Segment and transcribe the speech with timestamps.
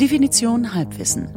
[0.00, 1.28] Definition Halbwissen.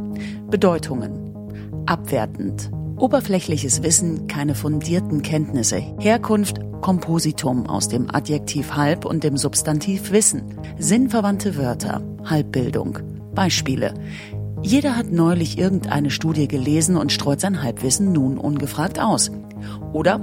[0.50, 1.84] Bedeutungen.
[1.86, 2.72] Abwertend.
[2.96, 5.84] Oberflächliches Wissen, keine fundierten Kenntnisse.
[6.00, 10.58] Herkunft, Kompositum aus dem Adjektiv halb und dem Substantiv Wissen.
[10.80, 13.00] Sinnverwandte Wörter, Halbbildung.
[13.36, 13.96] Beispiele.
[14.62, 19.30] Jeder hat neulich irgendeine Studie gelesen und streut sein Halbwissen nun ungefragt aus.
[19.92, 20.22] Oder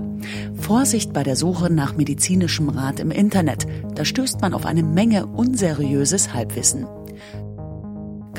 [0.54, 3.66] Vorsicht bei der Suche nach medizinischem Rat im Internet.
[3.94, 6.86] Da stößt man auf eine Menge unseriöses Halbwissen.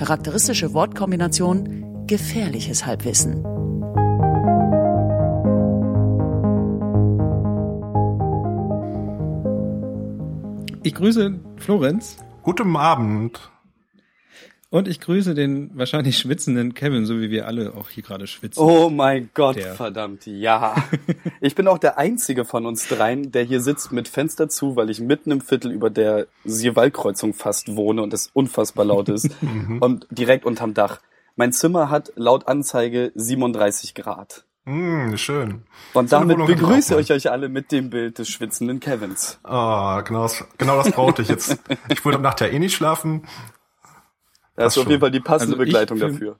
[0.01, 3.45] Charakteristische Wortkombination gefährliches Halbwissen.
[10.81, 12.17] Ich grüße Florenz.
[12.41, 13.51] Guten Abend.
[14.71, 18.63] Und ich grüße den wahrscheinlich schwitzenden Kevin, so wie wir alle auch hier gerade schwitzen.
[18.63, 19.75] Oh mein Gott, der.
[19.75, 20.75] verdammt, ja.
[21.41, 24.89] ich bin auch der einzige von uns dreien, der hier sitzt mit Fenster zu, weil
[24.89, 29.29] ich mitten im Viertel über der Sierwaldkreuzung fast wohne und es unfassbar laut ist.
[29.41, 29.79] Mhm.
[29.79, 31.01] und direkt unterm Dach.
[31.35, 34.45] Mein Zimmer hat laut Anzeige 37 Grad.
[34.65, 35.63] Mm, schön.
[35.93, 39.39] Und damit begrüße ich euch alle mit dem Bild des schwitzenden Kevins.
[39.43, 41.57] Ah, oh, genau, das, genau das brauchte ich jetzt.
[41.89, 43.23] Ich wollte Nacht ja eh nicht schlafen
[44.55, 46.39] das ist auf jeden Fall die passende also Begleitung ich, dafür.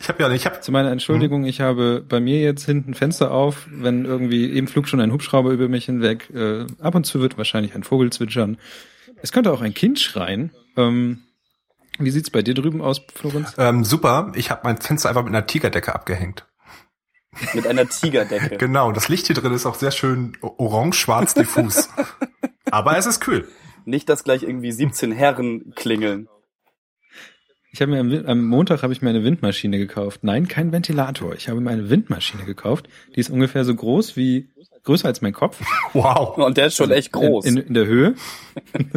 [0.00, 1.48] Ich habe ja, ich habe zu meiner Entschuldigung, hm.
[1.48, 5.50] ich habe bei mir jetzt hinten Fenster auf, wenn irgendwie eben flog schon ein Hubschrauber
[5.50, 6.30] über mich hinweg.
[6.34, 8.58] Äh, ab und zu wird wahrscheinlich ein Vogel zwitschern.
[9.22, 10.50] Es könnte auch ein Kind schreien.
[10.76, 11.22] Ähm,
[11.98, 13.54] wie sieht's bei dir drüben aus, Florenz?
[13.56, 14.32] Ähm, super.
[14.34, 16.46] Ich habe mein Fenster einfach mit einer Tigerdecke abgehängt.
[17.54, 18.56] Mit einer Tigerdecke.
[18.58, 18.92] genau.
[18.92, 21.88] Das Licht hier drin ist auch sehr schön orange-schwarz diffus.
[22.70, 23.48] Aber es ist kühl.
[23.84, 26.28] Nicht, dass gleich irgendwie 17 Herren klingeln.
[27.76, 30.24] Ich habe mir am, am Montag habe ich mir eine Windmaschine gekauft.
[30.24, 31.34] Nein, kein Ventilator.
[31.34, 32.88] Ich habe mir eine Windmaschine gekauft.
[33.14, 34.48] Die ist ungefähr so groß wie
[34.84, 35.60] größer als mein Kopf.
[35.92, 36.38] Wow.
[36.38, 37.44] Und der ist schon echt groß.
[37.44, 38.14] In, in, in der Höhe.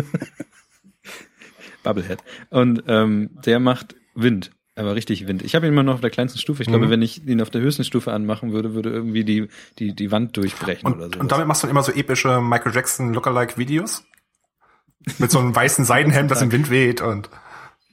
[1.83, 2.19] Bubblehead.
[2.51, 4.51] Und ähm, der macht Wind.
[4.77, 5.41] Aber richtig Wind.
[5.41, 6.61] Ich habe ihn immer noch auf der kleinsten Stufe.
[6.61, 6.71] Ich mhm.
[6.71, 10.09] glaube, wenn ich ihn auf der höchsten Stufe anmachen würde, würde irgendwie die, die, die
[10.13, 11.19] Wand durchbrechen und, oder so.
[11.19, 14.05] Und damit machst du immer so epische Michael Jackson Lookalike Videos?
[15.17, 17.29] Mit so einem weißen Seidenhemd, das im Wind weht und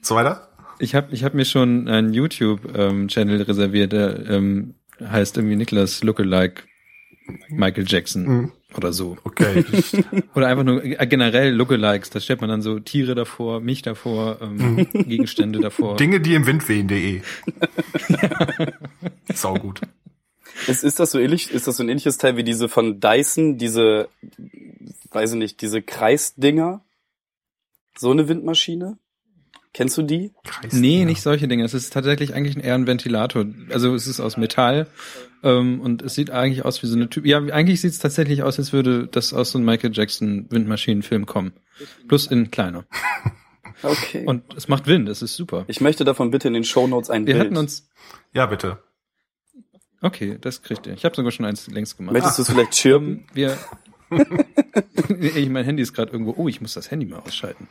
[0.01, 0.46] so weiter?
[0.79, 6.03] Ich habe ich hab mir schon einen YouTube-Channel ähm, reserviert, der ähm, heißt irgendwie Niklas
[6.03, 6.63] Lookalike
[7.49, 8.51] Michael Jackson mhm.
[8.75, 9.17] oder so.
[9.23, 9.65] Okay.
[10.35, 12.09] oder einfach nur äh, generell Lookalikes.
[12.09, 14.87] Da stellt man dann so Tiere davor, mich davor, ähm, mhm.
[15.07, 15.97] Gegenstände davor.
[15.97, 17.21] Dinge, die im Wind wehen.de.
[19.33, 19.81] Sau gut.
[20.67, 23.57] Ist, ist das so ähnlich, ist das so ein ähnliches Teil wie diese von Dyson,
[23.57, 24.09] diese,
[25.11, 26.83] weiß ich nicht, diese Kreisdinger?
[27.97, 28.97] So eine Windmaschine?
[29.77, 30.31] Kennst du die?
[30.43, 31.05] Kreis, nee, ja.
[31.05, 31.63] nicht solche Dinge.
[31.63, 33.45] Es ist tatsächlich eigentlich eher ein Ventilator.
[33.69, 34.87] Also es ist aus Metall
[35.43, 37.27] ähm, und es sieht eigentlich aus wie so eine Typ.
[37.27, 41.27] Ja, eigentlich sieht es tatsächlich aus, als würde das aus so einem Michael Jackson Windmaschinenfilm
[41.27, 41.53] kommen.
[42.07, 42.85] Plus in kleiner.
[43.83, 44.25] Okay.
[44.25, 45.63] Und es macht Wind, es ist super.
[45.67, 47.45] Ich möchte davon bitte in den Show Notes ein Wir Bild.
[47.45, 47.87] hatten uns.
[48.33, 48.81] Ja, bitte.
[50.01, 50.93] Okay, das kriegt ihr.
[50.93, 52.13] Ich habe sogar schon eins längst gemacht.
[52.13, 53.25] Möchtest du es vielleicht schirmen?
[53.35, 53.55] Wir.
[55.21, 56.33] ich, mein Handy ist gerade irgendwo.
[56.35, 57.67] Oh, ich muss das Handy mal ausschalten.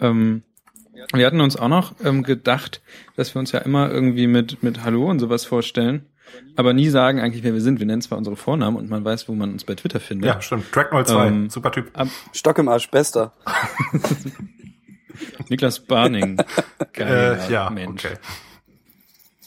[0.00, 0.44] Ähm,
[1.12, 2.82] wir hatten uns auch noch ähm, gedacht,
[3.16, 6.06] dass wir uns ja immer irgendwie mit, mit Hallo und sowas vorstellen,
[6.56, 7.80] aber nie sagen eigentlich, wer wir sind.
[7.80, 10.28] Wir nennen zwar unsere Vornamen und man weiß, wo man uns bei Twitter findet.
[10.28, 10.66] Ja, stimmt.
[10.72, 11.90] Track02, ähm, super Typ.
[11.94, 13.32] Ab Stock im Arsch, bester.
[15.48, 16.40] Niklas Barning.
[16.92, 18.04] Geiler äh, ja, Mensch.
[18.04, 18.16] Okay.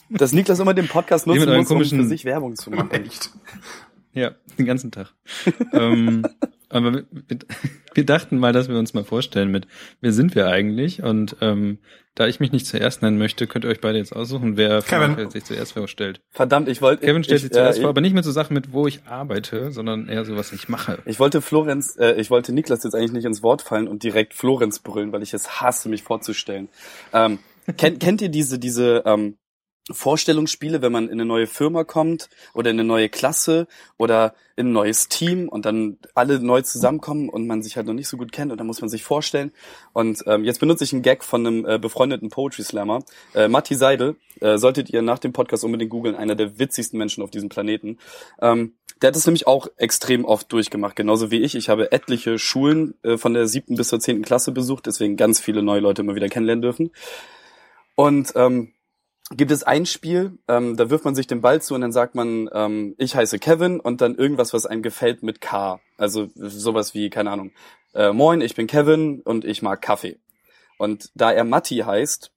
[0.09, 2.91] Dass Niklas immer den Podcast nutzen muss, um für sich Werbung zu machen.
[2.91, 3.31] Echt?
[4.14, 5.14] Ja, den ganzen Tag.
[5.72, 6.24] ähm,
[6.73, 7.06] aber wir,
[7.94, 9.67] wir, dachten mal, dass wir uns mal vorstellen mit,
[10.01, 11.03] wer sind wir eigentlich?
[11.03, 11.79] Und ähm,
[12.16, 15.29] da ich mich nicht zuerst nennen möchte, könnt ihr euch beide jetzt aussuchen, wer Kevin.
[15.29, 16.22] sich zuerst vorstellt.
[16.29, 17.06] Verdammt, ich wollte.
[17.06, 19.06] Kevin stellt ich, sich zuerst äh, vor, aber nicht mit so Sachen mit, wo ich
[19.06, 21.00] arbeite, sondern eher so, was ich mache.
[21.06, 24.34] Ich wollte Florenz, äh, ich wollte Niklas jetzt eigentlich nicht ins Wort fallen und direkt
[24.34, 26.69] Florenz brüllen, weil ich es hasse, mich vorzustellen.
[27.13, 27.40] Ähm,
[27.78, 29.38] kennt, kennt ihr diese, diese, ähm,
[29.92, 33.68] Vorstellungsspiele, wenn man in eine neue Firma kommt oder in eine neue Klasse
[33.98, 37.94] oder in ein neues Team und dann alle neu zusammenkommen und man sich halt noch
[37.94, 39.52] nicht so gut kennt und dann muss man sich vorstellen.
[39.92, 43.03] Und ähm, jetzt benutze ich einen Gag von einem äh, befreundeten Poetry Slammer,
[43.34, 47.24] äh, Matti Seidel, äh, solltet ihr nach dem Podcast unbedingt googeln, einer der witzigsten Menschen
[47.24, 47.97] auf diesem Planeten.
[48.41, 51.56] Ähm, der hat es nämlich auch extrem oft durchgemacht, genauso wie ich.
[51.56, 55.41] Ich habe etliche Schulen äh, von der siebten bis zur zehnten Klasse besucht, deswegen ganz
[55.41, 56.91] viele neue Leute immer wieder kennenlernen dürfen.
[57.96, 58.72] Und ähm,
[59.38, 62.16] gibt es ein Spiel, ähm, da wirft man sich den Ball zu und dann sagt
[62.16, 65.80] man, ähm, ich heiße Kevin und dann irgendwas, was einem gefällt mit K.
[65.97, 67.52] Also sowas wie, keine Ahnung,
[67.94, 70.20] äh, moin, ich bin Kevin und ich mag Kaffee.
[70.78, 72.32] Und da er Matti heißt,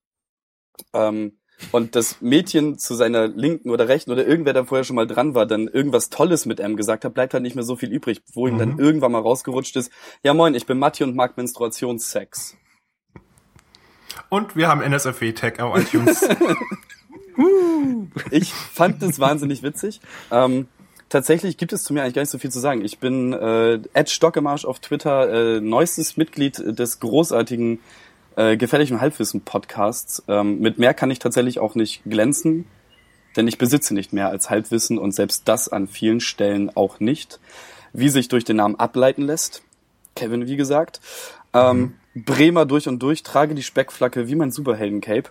[0.93, 1.39] ähm,
[1.73, 5.35] und das Mädchen zu seiner linken oder rechten oder irgendwer da vorher schon mal dran
[5.35, 8.23] war, dann irgendwas Tolles mit einem gesagt hat, bleibt halt nicht mehr so viel übrig,
[8.35, 8.59] wo ihm mhm.
[8.59, 9.91] dann irgendwann mal rausgerutscht ist,
[10.23, 12.57] ja moin, ich bin Matti und mag Menstruationssex.
[14.29, 16.29] Und wir haben NSFW-Tag auf iTunes.
[18.31, 20.01] Ich fand das wahnsinnig witzig.
[20.31, 20.69] Ähm,
[21.09, 22.85] tatsächlich gibt es zu mir eigentlich gar nicht so viel zu sagen.
[22.85, 27.81] Ich bin äh, Ed Stockemarsch auf Twitter, äh, neuestes Mitglied des großartigen
[28.37, 30.23] äh, gefährlichen Halbwissen-Podcasts.
[30.29, 32.67] Ähm, mit mehr kann ich tatsächlich auch nicht glänzen,
[33.37, 37.41] denn ich besitze nicht mehr als Halbwissen und selbst das an vielen Stellen auch nicht.
[37.93, 39.63] Wie sich durch den Namen ableiten lässt.
[40.15, 41.01] Kevin, wie gesagt.
[41.55, 45.31] Ähm, Bremer durch und durch, trage die Speckflagge wie mein Superhelden-Cape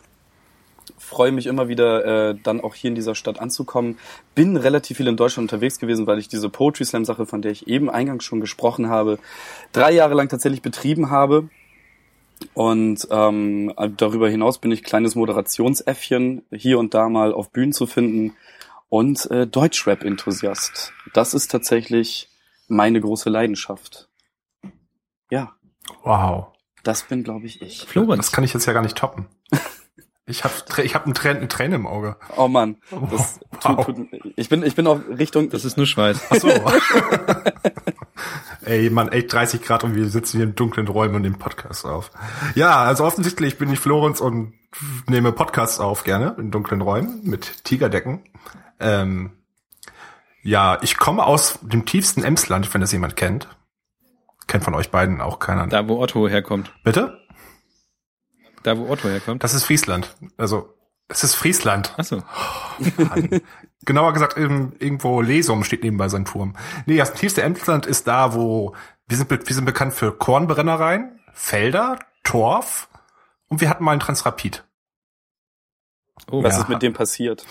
[0.97, 3.97] freue mich immer wieder, äh, dann auch hier in dieser Stadt anzukommen.
[4.33, 7.51] Bin relativ viel in Deutschland unterwegs gewesen, weil ich diese Poetry Slam Sache, von der
[7.51, 9.19] ich eben eingangs schon gesprochen habe,
[9.71, 11.49] drei Jahre lang tatsächlich betrieben habe.
[12.53, 17.87] Und ähm, darüber hinaus bin ich kleines Moderationsäffchen, hier und da mal auf Bühnen zu
[17.87, 18.35] finden
[18.89, 20.91] und äh, Deutschrap-Enthusiast.
[21.13, 22.29] Das ist tatsächlich
[22.67, 24.09] meine große Leidenschaft.
[25.29, 25.53] Ja,
[26.03, 26.47] Wow.
[26.83, 27.85] das bin, glaube ich, ich.
[27.85, 28.25] Florenz.
[28.27, 29.27] Das kann ich jetzt ja gar nicht toppen.
[30.27, 32.17] Ich habe ich hab eine Träne, eine Träne im Auge.
[32.35, 32.77] Oh Mann,
[33.11, 33.85] das Wow.
[33.85, 36.19] tut, tut, ich bin ich bin auf Richtung Das ist nur Schweiß.
[36.29, 36.49] Ach so.
[38.65, 41.85] Ey, Mann, echt 30 Grad und wir sitzen hier in dunklen Räumen und nehmen Podcasts
[41.85, 42.09] auf.
[42.55, 44.53] Ja, also offensichtlich bin ich Florenz und
[45.07, 48.23] nehme Podcasts auf gerne in dunklen Räumen mit Tigerdecken.
[48.79, 49.31] Ähm,
[50.41, 53.47] ja, ich komme aus dem tiefsten Emsland, wenn das jemand kennt.
[54.47, 55.67] Kennt von euch beiden auch keiner.
[55.67, 56.73] Da, wo Otto herkommt.
[56.83, 57.19] Bitte?
[58.65, 59.43] Da, wo Otto herkommt.
[59.43, 60.15] Das ist Friesland.
[60.37, 60.73] Also,
[61.07, 61.93] es ist Friesland.
[61.97, 62.23] Ach so.
[62.97, 63.41] Mann.
[63.85, 66.55] Genauer gesagt, irgendwo Lesum steht nebenbei sein Turm.
[66.87, 68.73] Nee, das tiefste Emsland ist da, wo
[69.07, 72.89] wir sind, wir sind bekannt für Kornbrennereien, Felder, Torf
[73.47, 74.65] und wir hatten mal einen Transrapid.
[76.31, 76.61] Oh, Was Ja.
[76.63, 77.45] ist mit dem passiert?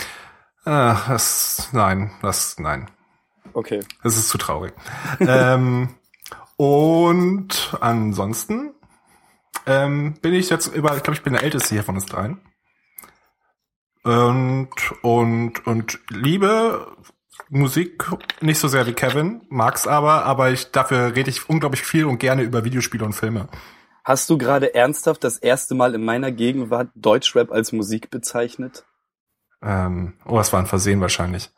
[0.65, 2.91] Ah, das, nein, das, nein.
[3.53, 3.81] Okay.
[4.03, 4.73] Das ist zu traurig.
[5.21, 5.95] ähm,
[6.57, 8.75] und ansonsten
[9.67, 12.41] ähm, bin ich jetzt über, ich glaube, ich bin der Älteste hier von uns dreien.
[14.03, 14.69] Und,
[15.03, 16.95] und, und liebe
[17.49, 18.05] Musik
[18.43, 22.19] nicht so sehr wie Kevin, mag's aber, aber ich, dafür rede ich unglaublich viel und
[22.19, 23.49] gerne über Videospiele und Filme.
[24.05, 28.85] Hast du gerade ernsthaft das erste Mal in meiner Gegenwart Deutschrap als Musik bezeichnet?
[29.63, 31.51] Ähm, oh, das war ein Versehen wahrscheinlich.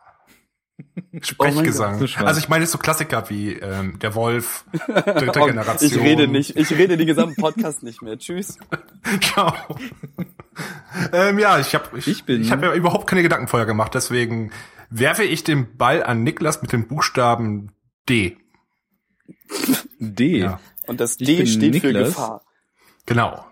[0.79, 2.07] Oh Sprechgesang.
[2.07, 2.27] Schwarz.
[2.27, 5.91] also ich meine so Klassiker wie ähm, Der Wolf, dritte Oh, Generation.
[5.91, 8.19] Ich rede nicht, ich rede den gesamten Podcast nicht mehr.
[8.19, 8.59] Tschüss.
[9.23, 9.55] Ciao.
[11.13, 13.95] ähm, ja, ich habe ich, Ich bin- ich hab ja überhaupt keine Gedanken vorher gemacht,
[13.95, 14.51] deswegen
[14.91, 17.73] werfe ich den Ball an Niklas mit dem Buchstaben
[18.09, 18.37] D.
[19.99, 20.39] D.
[20.41, 20.61] Ja.
[20.87, 22.09] Und das D steht für Niklas.
[22.11, 22.43] Gefahr.
[23.07, 23.47] Genau.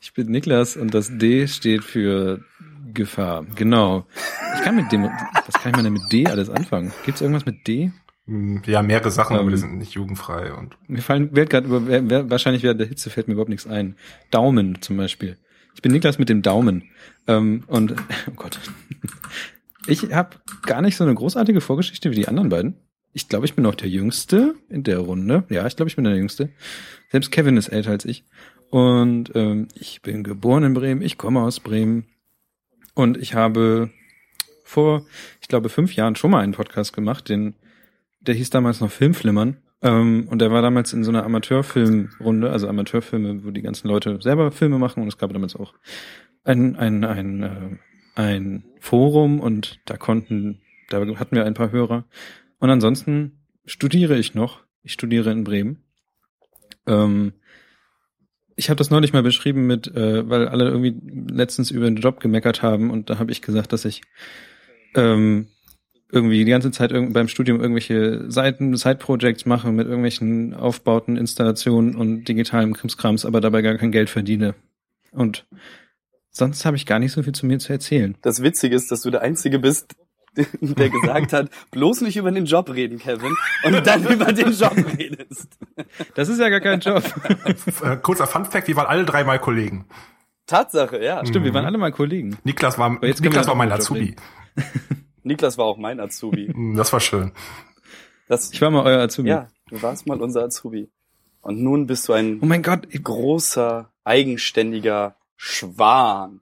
[0.00, 2.44] Ich bin Niklas und das D steht für
[2.94, 3.44] Gefahr.
[3.54, 4.06] Genau.
[4.56, 6.92] Ich kann mit dem, was kann ich mal denn mit D alles anfangen?
[7.04, 7.90] Gibt's irgendwas mit D?
[8.26, 9.50] Hm, Ja, mehrere Sachen, aber Ähm.
[9.50, 13.28] die sind nicht jugendfrei und Mir fallen, wird gerade über, wahrscheinlich während der Hitze fällt
[13.28, 13.96] mir überhaupt nichts ein.
[14.30, 15.38] Daumen zum Beispiel.
[15.74, 16.84] Ich bin Niklas mit dem Daumen.
[17.26, 17.92] Ähm, und,
[18.28, 18.58] oh Gott.
[19.86, 22.74] Ich habe gar nicht so eine großartige Vorgeschichte wie die anderen beiden.
[23.14, 25.44] Ich glaube, ich bin auch der Jüngste in der Runde.
[25.48, 26.50] Ja, ich glaube, ich bin der Jüngste.
[27.10, 28.24] Selbst Kevin ist älter als ich.
[28.70, 31.00] Und ähm, ich bin geboren in Bremen.
[31.00, 32.04] Ich komme aus Bremen.
[32.98, 33.90] Und ich habe
[34.64, 35.06] vor,
[35.40, 37.54] ich glaube, fünf Jahren schon mal einen Podcast gemacht, den,
[38.18, 39.58] der hieß damals noch Filmflimmern.
[39.82, 44.18] Ähm, und der war damals in so einer Amateurfilmrunde, also Amateurfilme, wo die ganzen Leute
[44.20, 45.00] selber Filme machen.
[45.00, 45.74] Und es gab damals auch
[46.42, 47.78] ein, ein, ein, äh,
[48.16, 52.04] ein Forum und da konnten, da hatten wir ein paar Hörer.
[52.58, 54.64] Und ansonsten studiere ich noch.
[54.82, 55.84] Ich studiere in Bremen.
[56.84, 57.34] Ähm,
[58.58, 60.94] ich habe das neulich mal beschrieben mit, äh, weil alle irgendwie
[61.32, 64.02] letztens über den Job gemeckert haben und da habe ich gesagt, dass ich
[64.96, 65.46] ähm,
[66.10, 72.24] irgendwie die ganze Zeit beim Studium irgendwelche Seiten, Side-Projects mache mit irgendwelchen Aufbauten, Installationen und
[72.24, 74.56] digitalem Krimskrams, aber dabei gar kein Geld verdiene.
[75.12, 75.46] Und
[76.30, 78.16] sonst habe ich gar nicht so viel zu mir zu erzählen.
[78.22, 79.94] Das Witzige ist, dass du der Einzige bist,
[80.60, 84.76] der gesagt hat, bloß nicht über den Job reden, Kevin, und dann über den Job
[84.98, 85.58] redest.
[86.14, 87.02] Das ist ja gar kein Job.
[87.82, 89.86] äh, kurzer Funfact, wir waren alle drei mal Kollegen.
[90.46, 91.24] Tatsache, ja.
[91.26, 92.38] Stimmt, wir waren alle mal Kollegen.
[92.44, 94.16] Niklas war Niklas war mein Azubi.
[95.22, 96.46] Niklas war auch mein Azubi.
[96.52, 97.32] Hm, Das war schön.
[98.28, 99.28] Das, Ich war mal euer Azubi.
[99.28, 100.90] ja, du warst mal unser Azubi.
[101.40, 106.40] Und nun bist du ein Oh mein Gott, großer, eigenständiger Schwan.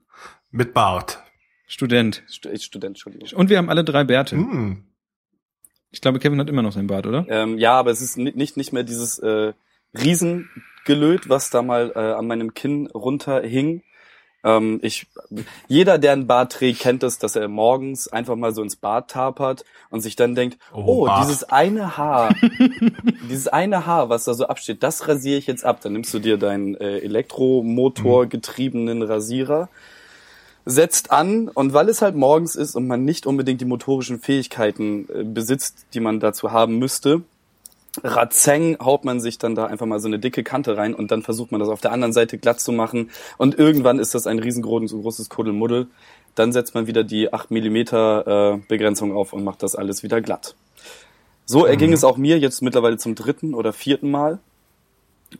[0.51, 1.23] Mit Bart.
[1.67, 2.23] Student.
[2.29, 3.29] St Student, Entschuldigung.
[3.37, 4.35] Und wir haben alle drei Bärte.
[4.37, 4.83] Hm.
[5.91, 7.25] Ich glaube, Kevin hat immer noch sein Bart, oder?
[7.29, 9.53] Ähm, ja, aber es ist ni- nicht, nicht mehr dieses äh,
[9.97, 13.83] Riesengelöt, was da mal äh, an meinem Kinn runterhing.
[14.43, 15.07] Ähm, ich,
[15.67, 19.09] jeder, der ein Bart trägt, kennt es, dass er morgens einfach mal so ins Bad
[19.09, 22.35] tapert und sich dann denkt, Oh, oh, dieses eine Haar,
[23.29, 25.81] dieses eine Haar, was da so absteht, das rasiere ich jetzt ab.
[25.81, 29.69] Dann nimmst du dir deinen äh, elektromotorgetriebenen Rasierer,
[30.67, 35.07] setzt an und weil es halt morgens ist und man nicht unbedingt die motorischen Fähigkeiten
[35.13, 37.21] äh, besitzt, die man dazu haben müsste,
[38.03, 41.23] Ratzeng haut man sich dann da einfach mal so eine dicke Kante rein und dann
[41.23, 44.39] versucht man das auf der anderen Seite glatt zu machen und irgendwann ist das ein
[44.39, 45.87] riesengroßes großes Kuddelmuddel.
[46.35, 50.21] Dann setzt man wieder die 8 Millimeter äh, Begrenzung auf und macht das alles wieder
[50.21, 50.55] glatt.
[51.45, 54.39] So erging es auch mir jetzt mittlerweile zum dritten oder vierten Mal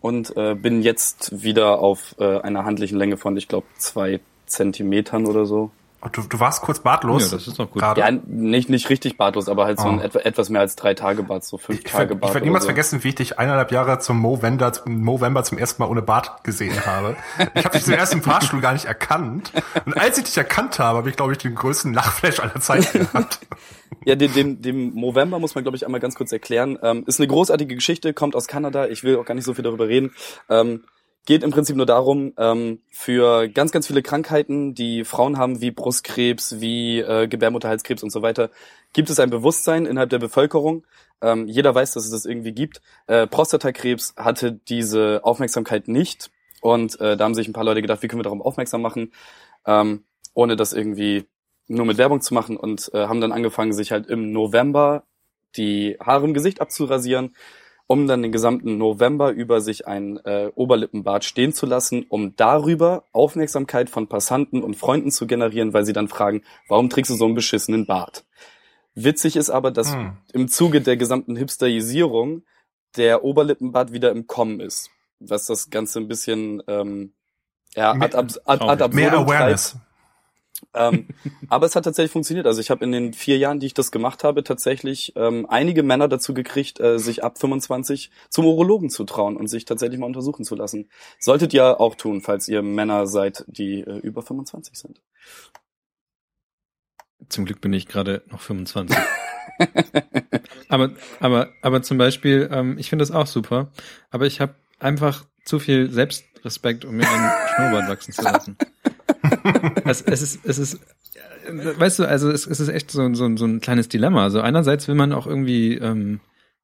[0.01, 5.25] und äh, bin jetzt wieder auf äh, einer handlichen Länge von, ich glaube, zwei Zentimetern
[5.25, 5.72] oder so.
[6.01, 7.32] Oh, Du, du warst kurz bartlos.
[7.32, 7.82] Ja, das ist doch gut.
[7.82, 8.01] Gerade.
[8.01, 10.04] Ja, nicht, nicht richtig bartlos, aber halt so ein Oh.
[10.04, 12.30] etwa, etwas mehr als drei Tage Bart, so fünf Ich, Tage Bart.
[12.30, 12.68] ich werde niemals so.
[12.68, 16.86] vergessen, wie ich dich eineinhalb Jahre zum Movember, Movember zum ersten Mal ohne Bart gesehen
[16.86, 17.16] habe.
[17.56, 19.51] Ich habe dich zuerst im Fahrstuhl gar nicht erkannt.
[19.86, 23.00] Und als ich dich erkannt habe, habe ich, glaube ich, den größten Lachflash aller Zeiten
[23.12, 23.39] gehabt.
[24.06, 26.77] Ja, dem, dem, dem Movember muss man, glaube ich, einmal ganz kurz erklären.
[26.84, 28.86] Ähm, ist eine großartige Geschichte, kommt aus Kanada.
[28.88, 30.13] Ich will auch gar nicht so viel darüber reden.
[30.48, 30.84] Ähm,
[31.27, 35.72] geht im Prinzip nur darum, ähm, für ganz, ganz viele Krankheiten, die Frauen haben, wie
[35.72, 38.50] Brustkrebs, wie äh, Gebärmutterhalskrebs und so weiter,
[38.93, 40.88] gibt es ein Bewusstsein innerhalb der Bevölkerung.
[41.22, 42.81] Ähm, jeder weiß, dass es das irgendwie gibt.
[43.07, 46.31] Äh, Prostatakrebs hatte diese Aufmerksamkeit nicht.
[46.62, 49.12] Und äh, da haben sich ein paar Leute gedacht, wie können wir darauf aufmerksam machen,
[49.65, 51.25] ähm, ohne das irgendwie
[51.67, 55.03] nur mit Werbung zu machen und äh, haben dann angefangen, sich halt im November
[55.57, 57.36] die Haare im Gesicht abzurasieren,
[57.88, 63.06] um dann den gesamten November über sich ein äh, Oberlippenbart stehen zu lassen, um darüber
[63.13, 67.25] Aufmerksamkeit von Passanten und Freunden zu generieren, weil sie dann fragen, warum trägst du so
[67.25, 68.25] einen beschissenen Bart?
[68.94, 70.17] Witzig ist aber, dass Hm.
[70.34, 72.44] im Zuge der gesamten Hipsterisierung
[72.98, 74.89] der Oberlippenbart wieder im Kommen ist,
[75.20, 77.13] was das Ganze ein bisschen ähm,
[77.75, 78.94] ja, ad, abs- ad, ad Traurig.
[78.96, 79.77] Mehr absurdum treibt.
[80.73, 81.07] Ähm,
[81.49, 82.47] aber es hat tatsächlich funktioniert.
[82.47, 85.83] Also ich habe in den vier Jahren, die ich das gemacht habe, tatsächlich ähm, einige
[85.83, 90.07] Männer dazu gekriegt, äh, sich ab 25 zum Urologen zu trauen und sich tatsächlich mal
[90.07, 90.89] untersuchen zu lassen.
[91.19, 95.01] Solltet ihr auch tun, falls ihr Männer seid, die äh, über 25 sind.
[97.29, 98.97] Zum Glück bin ich gerade noch 25.
[100.69, 103.71] aber, aber, aber zum Beispiel, ähm, ich finde das auch super,
[104.11, 108.57] aber ich habe einfach zu viel Selbstrespekt, um mir einen Schnurrbart wachsen zu lassen.
[109.86, 110.75] es, es ist, es ist,
[111.48, 114.24] äh, weißt du, also es, es ist echt so, so, so ein kleines Dilemma.
[114.24, 116.19] Also einerseits will man auch irgendwie, ähm,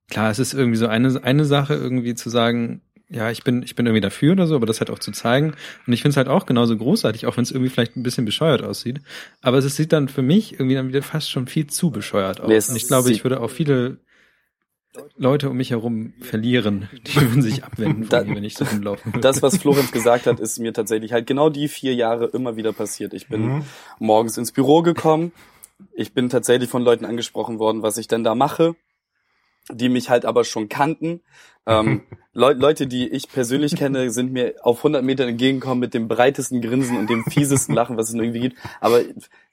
[0.09, 3.75] klar, es ist irgendwie so eine, eine Sache irgendwie zu sagen, ja, ich bin, ich
[3.75, 5.53] bin irgendwie dafür oder so, aber das halt auch zu zeigen.
[5.85, 8.25] Und ich finde es halt auch genauso großartig, auch wenn es irgendwie vielleicht ein bisschen
[8.25, 9.01] bescheuert aussieht.
[9.41, 12.47] Aber es sieht dann für mich irgendwie dann wieder fast schon viel zu bescheuert aus.
[12.47, 13.97] Nee, Und ich glaube, ich würde auch viele
[15.17, 19.13] Leute um mich herum verlieren, die würden sich abwenden Da- mir, wenn ich so rumlaufen
[19.13, 19.21] würde.
[19.21, 22.73] Das, was Florenz gesagt hat, ist mir tatsächlich halt genau die vier Jahre immer wieder
[22.73, 23.13] passiert.
[23.13, 23.63] Ich bin Mhm.
[23.99, 25.31] morgens ins Büro gekommen.
[25.93, 28.75] Ich bin tatsächlich von Leuten angesprochen worden, was ich denn da mache,
[29.71, 31.21] die mich halt aber schon kannten.
[31.65, 32.01] Ähm,
[32.35, 36.61] Leu Leute, die ich persönlich kenne, sind mir auf 100 Metern entgegengekommen mit dem breitesten
[36.61, 38.57] Grinsen und dem fiesesten Lachen, was es irgendwie gibt.
[38.81, 39.01] Aber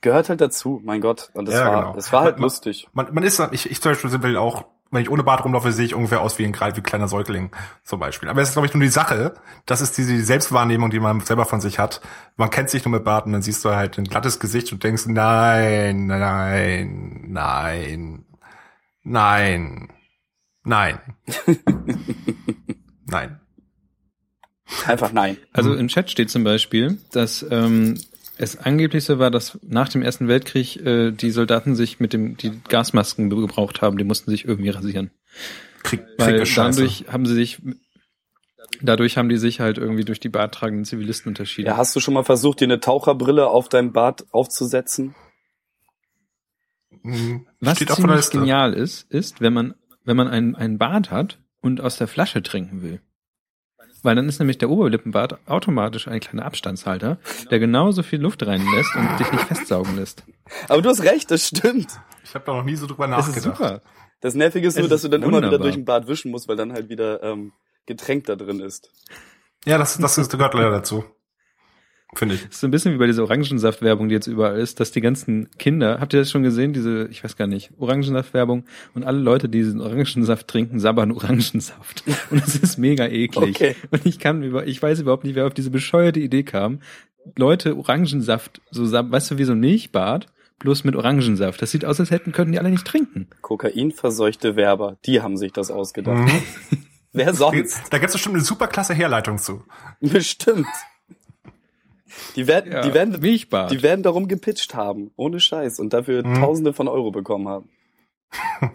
[0.00, 1.30] gehört halt dazu, mein Gott.
[1.34, 1.96] Und es Ja, war, genau.
[1.98, 2.88] es war halt Man- lustig.
[2.94, 5.84] Man, man ist, ich, ich zum Beispiel will auch, wenn ich ohne Bart rumlaufe, sehe
[5.84, 7.50] ich ungefähr aus wie ein, gerade wie ein kleiner Säugling
[7.84, 8.28] zum Beispiel.
[8.28, 9.34] Aber es ist, glaube ich, nur die Sache,
[9.66, 12.00] das ist diese Selbstwahrnehmung, die man selber von sich hat.
[12.36, 14.82] Man kennt sich nur mit Bart und dann siehst du halt ein glattes Gesicht und
[14.82, 18.24] denkst, nein, nein, nein,
[19.04, 19.88] nein,
[20.64, 21.00] nein,
[23.06, 23.40] nein.
[24.86, 25.36] Einfach nein.
[25.52, 27.98] Also im Chat steht zum Beispiel, dass ähm,
[28.40, 32.38] es angeblich so war, dass nach dem Ersten Weltkrieg äh, die Soldaten sich mit dem
[32.38, 35.10] die Gasmasken gebraucht haben, die mussten sich irgendwie rasieren.
[35.82, 36.80] Krieg, Weil scheiße.
[36.80, 37.60] dadurch haben sie sich
[38.80, 41.68] dadurch haben die sich halt irgendwie durch die barttragenden Zivilisten unterschieden.
[41.68, 45.14] Ja, hast du schon mal versucht, dir eine Taucherbrille auf deinem Bart aufzusetzen?
[47.02, 47.46] Mhm.
[47.60, 51.82] Was Steht ziemlich genial ist, ist, wenn man wenn man einen, einen Bart hat und
[51.82, 53.00] aus der Flasche trinken will.
[54.02, 57.18] Weil dann ist nämlich der Oberlippenbart automatisch ein kleiner Abstandshalter,
[57.50, 60.24] der genauso viel Luft reinlässt und dich nicht festsaugen lässt.
[60.68, 61.88] Aber du hast recht, das stimmt.
[62.24, 63.58] Ich habe da noch nie so drüber Das ist nachgedacht.
[63.58, 63.82] super.
[64.20, 65.64] Das Nervige ist nur, dass du dann immer wieder wunderbar.
[65.64, 67.52] durch den Bart wischen musst, weil dann halt wieder ähm,
[67.86, 68.90] Getränk da drin ist.
[69.64, 71.04] Ja, das, das gehört leider dazu.
[72.14, 72.42] Finde ich.
[72.42, 75.00] Das ist so ein bisschen wie bei dieser Orangensaftwerbung, die jetzt überall ist, dass die
[75.00, 78.64] ganzen Kinder, habt ihr das schon gesehen, diese, ich weiß gar nicht, Orangensaftwerbung
[78.94, 82.02] und alle Leute, die diesen Orangensaft trinken, sabbern Orangensaft.
[82.30, 83.54] Und es ist mega eklig.
[83.56, 83.76] Okay.
[83.92, 86.80] Und ich kann über, ich weiß überhaupt nicht, wer auf diese bescheuerte Idee kam,
[87.36, 90.26] Leute Orangensaft, so, sab- weißt du, wie so ein Milchbad,
[90.58, 91.62] bloß mit Orangensaft.
[91.62, 93.28] Das sieht aus, als hätten, könnten die alle nicht trinken.
[93.40, 96.18] Kokainverseuchte Werber, die haben sich das ausgedacht.
[96.32, 96.42] Mhm.
[97.12, 97.82] Wer sonst?
[97.90, 99.64] Da gibt's bestimmt eine super klasse Herleitung zu.
[100.00, 100.66] Bestimmt.
[102.36, 103.70] Die werden, Ja, die werden, Milchbad.
[103.70, 106.34] die werden darum gepitcht haben, ohne Scheiß, und dafür Mhm.
[106.36, 107.68] Tausende von Euro bekommen haben.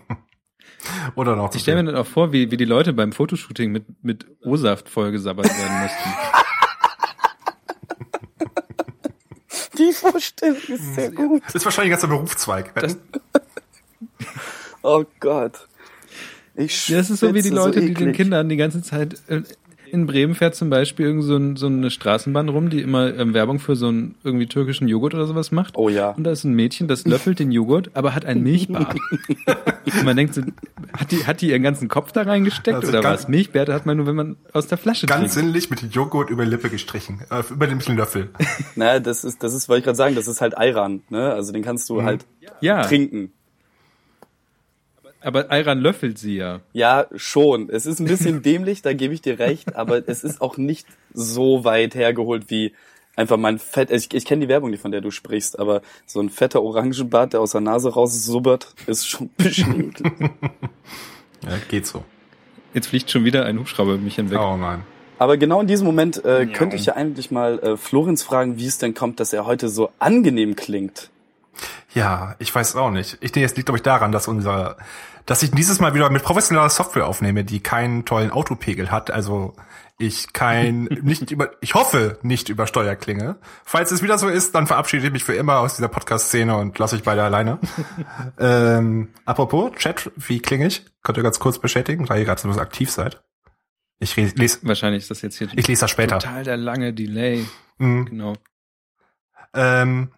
[1.16, 1.54] Oder noch.
[1.56, 4.90] Ich stelle mir dann auch vor, wie, wie die Leute beim Fotoshooting mit, mit O-Saft
[4.90, 6.10] vollgesabbert werden mussten.
[9.78, 11.42] Die Vorstellung ist sehr gut.
[11.46, 12.74] Das ist wahrscheinlich ein ganzer Berufszweig.
[14.88, 15.68] Oh Gott.
[16.54, 18.12] Ich Das ist so wie die Leute, die den.
[18.14, 19.42] Kindern die ganze Zeit äh,
[19.96, 23.34] in Bremen fährt zum Beispiel irgend so, ein, so eine Straßenbahn rum, die immer ähm,
[23.34, 25.74] Werbung für so einen irgendwie türkischen Joghurt oder sowas macht.
[25.78, 26.12] Oh ja.
[26.12, 28.96] Und da ist ein Mädchen, das löffelt den Joghurt, aber hat ein Milchbad.
[29.86, 30.42] Und man denkt so,
[30.98, 33.28] hat die, hat die ihren ganzen Kopf da reingesteckt Also oder ganz- was?
[33.30, 35.34] Milchbärte hat man nur, wenn man aus der Flasche Ganz trinkt.
[35.34, 37.22] sinnlich mit Joghurt über die Lippe gestrichen.
[37.32, 38.30] Äh, über den bisschen Löffel.
[38.76, 41.32] Naja, das ist, das ist, wollte ich gerade sagen, das ist halt Ayran, ne?
[41.32, 42.26] Also den kannst du halt
[42.60, 43.32] Ja, trinken.
[45.26, 46.62] Aber Ayran löffelt sie ja.
[46.74, 47.70] Ja, schon.
[47.70, 50.88] Es ist ein bisschen dämlich, da gebe ich dir recht, aber es ist auch nicht
[51.14, 52.74] so weit hergeholt wie
[53.16, 53.92] einfach mein Fett.
[53.92, 57.34] Ich, ich kenne die Werbung nicht, von der du sprichst, aber so ein fetter Orangenbart,
[57.34, 60.14] der aus der Nase raussubbert, ist schon ein bisschen eklig.
[61.42, 62.04] Ja, geht so.
[62.74, 64.40] Jetzt fliegt schon wieder ein Hubschrauber über mich hinweg.
[64.40, 64.84] Oh nein.
[65.18, 68.66] Aber genau in diesem Moment äh, könnte ich ja eigentlich mal äh, Florenz fragen, wie
[68.66, 71.10] es denn kommt, dass er heute so angenehm klingt.
[71.94, 73.18] Ja, ich weiß auch nicht.
[73.22, 74.76] Ich denke, es liegt, glaube ich, daran, dass unser,
[75.26, 79.12] dass ich dieses Mal wieder mit professioneller Software aufnehme, die keinen tollen Autopegel hat.
[79.12, 79.56] Also
[79.98, 83.38] ich kein, nicht über, ich hoffe, nicht über Steuer klinge.
[83.64, 86.78] Falls es wieder so ist, dann verabschiede ich mich für immer aus dieser Podcast-Szene und
[86.78, 87.60] lasse euch beide alleine.
[88.40, 90.86] ähm, apropos, Chat, wie klinge ich?
[91.02, 93.24] Könnt ihr ganz kurz bestätigen, weil ihr gerade so aktiv seid?
[94.00, 96.20] Ich lese, Wahrscheinlich das jetzt hier ich lese das später.
[96.20, 97.46] total der lange Delay.
[97.78, 98.06] Mhm.
[98.06, 98.34] Genau.
[99.54, 100.12] Ähm,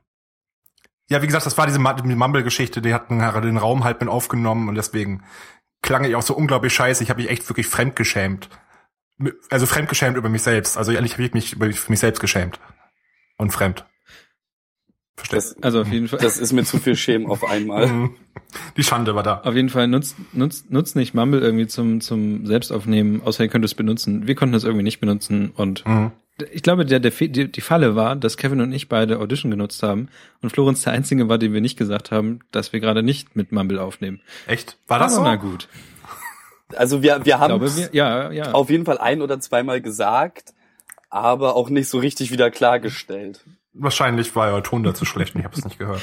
[1.09, 4.67] ja, wie gesagt, das war diese Mumble-Geschichte, die hatten gerade den Raum halt mit aufgenommen
[4.69, 5.23] und deswegen
[5.81, 7.03] klang ich auch so unglaublich scheiße.
[7.03, 8.49] Ich habe mich echt wirklich fremdgeschämt.
[9.49, 10.77] Also fremdgeschämt über mich selbst.
[10.77, 12.59] Also ehrlich habe ich mich über für mich selbst geschämt.
[13.37, 13.85] Und fremd.
[15.15, 16.19] Verstehst Das, Also auf jeden Fall.
[16.19, 17.87] das ist mir zu viel Schämen auf einmal.
[17.97, 18.15] Mhm.
[18.77, 19.41] Die Schande war da.
[19.41, 23.65] Auf jeden Fall nutzt, nutzt, nutzt nicht Mumble irgendwie zum, zum Selbstaufnehmen, außer ihr könnt
[23.65, 24.25] es benutzen.
[24.25, 26.11] Wir konnten es irgendwie nicht benutzen und Mhm.
[26.51, 29.81] Ich glaube, der, der, die, die Falle war, dass Kevin und ich beide Audition genutzt
[29.83, 30.09] haben
[30.41, 33.51] und Florenz der Einzige war, dem wir nicht gesagt haben, dass wir gerade nicht mit
[33.51, 34.21] Mumble aufnehmen.
[34.45, 34.77] Echt?
[34.87, 35.29] War das Aber so?
[35.29, 35.67] na gut.
[36.75, 38.51] Also wir, wir haben glaube, wir, ja, ja.
[38.51, 40.53] auf jeden Fall ein oder zweimal gesagt,
[41.09, 43.43] aber auch nicht so richtig wieder klargestellt.
[43.73, 46.01] Wahrscheinlich war euer Ton dazu schlecht und ich habe es nicht gehört.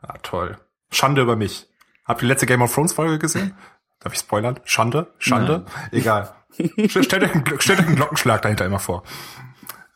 [0.00, 0.56] Ah, toll.
[0.90, 1.66] Schande über mich.
[2.06, 3.54] Habt ihr die letzte Game of Thrones Folge gesehen?
[4.00, 4.58] Darf ich spoilern?
[4.64, 5.08] Schande?
[5.18, 5.66] Schande?
[5.92, 6.32] Egal.
[6.86, 9.02] Stellt stellt euch, einen, Glo- stellt euch einen Glockenschlag dahinter immer vor.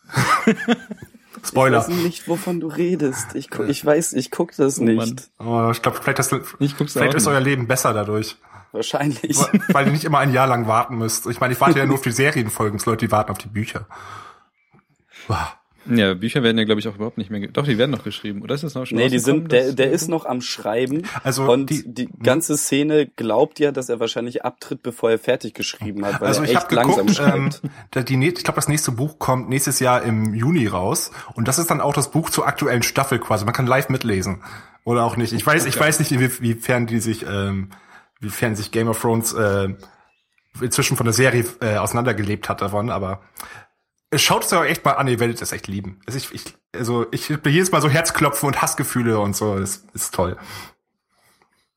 [1.43, 1.79] Ich Spoiler.
[1.81, 3.35] weiß nicht, wovon du redest.
[3.35, 4.95] Ich, gu- ich weiß, ich guck das Mann.
[4.97, 5.31] nicht.
[5.39, 7.35] Oh, ich glaube, vielleicht, das, Ich guck's vielleicht ist nicht.
[7.35, 8.37] euer Leben besser dadurch.
[8.73, 9.37] Wahrscheinlich.
[9.37, 11.27] Weil- Weil ihr nicht immer ein Jahr lang warten müsst.
[11.27, 12.79] Ich meine, ich warte ja nur auf die Serienfolgen.
[12.79, 13.87] Es Leute, die warten auf die Bücher.
[15.29, 15.55] Wow.
[15.87, 18.43] Ja, Bücher werden ja, glaube ich, auch überhaupt nicht mehr, doch, die werden noch geschrieben,
[18.43, 21.03] oder ist das noch schon Nee, die sind, der, der ist noch am Schreiben.
[21.23, 25.55] Also und die- die, ganze Szene glaubt ja, dass er wahrscheinlich abtritt, bevor er fertig
[25.55, 27.63] geschrieben hat, weil Also er ich echt habe langsam geguckt, ähm, schreibt.
[27.91, 31.59] da die, ich glaube, das nächste Buch kommt nächstes Jahr im Juni raus und das
[31.59, 33.45] ist dann auch das Buch zur aktuellen Staffel quasi.
[33.45, 34.43] Man kann live mitlesen
[34.85, 35.33] oder auch nicht.
[35.33, 37.71] Ich weiß, ich weiß nicht, wie- wiefern die sich, ähm,
[38.21, 39.69] wiefern sich Game of Thrones äh,
[40.61, 43.21] inzwischen von der Serie äh, auseinandergelebt hat davon, aber
[44.15, 46.01] schaut es euch echt mal an, ihr werdet es echt lieben.
[46.07, 49.85] Also ich, ich, also ich bin jedes Mal so Herzklopfen und Hassgefühle und so, das
[49.93, 50.37] ist toll.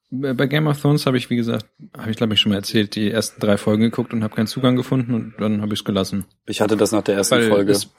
[0.09, 1.65] Bei Game of Thrones habe ich, wie gesagt,
[1.97, 4.47] habe ich glaube ich schon mal erzählt, die ersten drei Folgen geguckt und habe keinen
[4.47, 6.25] Zugang gefunden und dann habe ich es gelassen.
[6.45, 7.71] Ich hatte das nach der ersten Weil Folge.
[7.73, 7.89] es-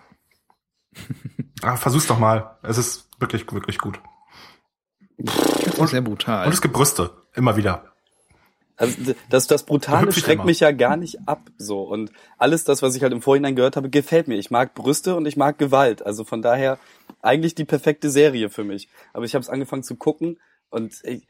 [1.63, 2.57] Ah, versuch's doch mal.
[2.63, 4.01] Es ist wirklich, wirklich gut.
[5.19, 5.35] Das
[5.79, 6.47] ist sehr brutal.
[6.47, 7.11] Und es gibt Brüste.
[7.35, 7.93] Immer wieder.
[8.79, 8.95] Also
[9.29, 10.45] das, das Da Brutale schreckt immer.
[10.45, 11.41] mich ja gar nicht ab.
[11.59, 14.37] So und alles das, was ich halt im Vorhinein gehört habe, gefällt mir.
[14.37, 16.07] Ich mag Brüste und ich mag Gewalt.
[16.07, 16.79] Also von daher
[17.21, 18.89] eigentlich die perfekte Serie für mich.
[19.13, 20.39] Aber ich habe es angefangen zu gucken
[20.71, 21.27] und ich,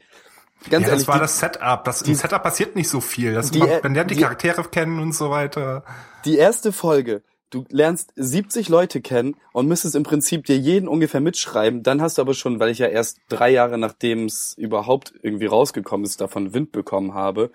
[0.69, 1.83] ganz ja, ehrlich, das war die, das Setup.
[1.85, 3.33] Das, Im Setup passiert nicht so viel.
[3.33, 5.83] Das, Die- man, man lernt die, die- Charaktere kennen und so weiter.
[6.25, 7.23] die erste Folge.
[7.49, 11.81] Du lernst 70 Leute kennen und müsstest im Prinzip dir jeden ungefähr mitschreiben.
[11.81, 15.47] Dann hast du aber schon, weil ich ja erst drei Jahre nachdem es überhaupt irgendwie
[15.47, 17.51] rausgekommen ist, davon Wind bekommen habe,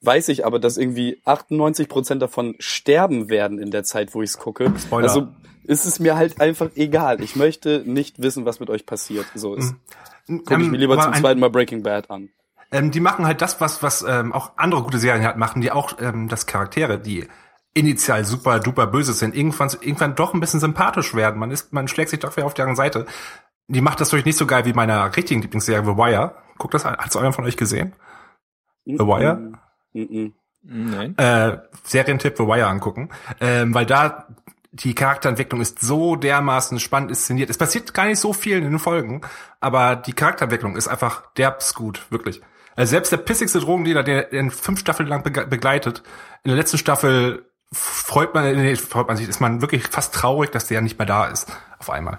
[0.00, 4.30] weiß ich aber, dass irgendwie 98 Prozent davon sterben werden in der Zeit, wo ich
[4.30, 4.72] es gucke.
[4.78, 5.08] Spoiler.
[5.08, 5.28] Also
[5.64, 7.22] ist es mir halt einfach egal.
[7.22, 9.26] Ich möchte nicht wissen, was mit euch passiert.
[9.34, 9.74] So ist.
[10.26, 12.30] Gucke ich mir lieber Ähm, zum zweiten Mal Breaking Bad an.
[12.70, 15.70] Ähm, die machen halt das, was, was ähm, auch andere gute Serien halt machen, die
[15.70, 17.26] auch ähm, das Charaktere, die
[17.74, 21.40] initial super duper böse sind, irgendwann, irgendwann doch ein bisschen sympathisch werden.
[21.40, 23.06] Man ist, man schlägt sich doch wieder auf deren Seite.
[23.66, 26.36] Die macht das durch nicht so geil wie meiner richtigen Lieblingsserie The Wire.
[26.58, 26.96] Guckt das, an.
[26.96, 27.94] hat's einer von euch gesehen?
[28.84, 29.52] The Wire?
[29.94, 30.32] -mm.
[30.66, 31.16] Nein.
[31.18, 33.10] äh, Serientipp The Wire angucken,
[33.40, 34.28] ähm, weil da
[34.72, 37.50] die Charakterentwicklung ist so dermaßen spannend inszeniert.
[37.50, 39.20] Es passiert gar nicht so viel in den Folgen,
[39.60, 42.40] aber die Charakterentwicklung ist einfach derbs gut, wirklich.
[42.74, 46.02] Also selbst der pissigste Drogendealer, der in fünf Staffeln lang begleitet,
[46.42, 50.50] in der letzten Staffel freut man, nee, freut man sich, ist man wirklich fast traurig,
[50.50, 52.18] dass der nicht mehr da ist, auf einmal.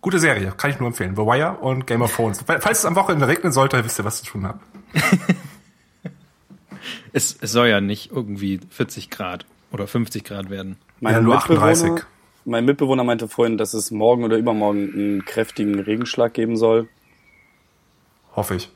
[0.00, 1.14] Gute Serie, kann ich nur empfehlen.
[1.14, 2.42] The Wire und Game of Thrones.
[2.46, 4.60] Falls es am Wochenende regnen sollte, wisst ihr, was zu tun habt.
[7.12, 10.76] es, es soll ja nicht irgendwie 40 Grad oder 50 Grad werden.
[11.00, 12.04] Mein ja, nur 38.
[12.46, 16.88] Mein Mitbewohner meinte vorhin, dass es morgen oder übermorgen einen kräftigen Regenschlag geben soll.
[18.34, 18.70] Hoffe ich.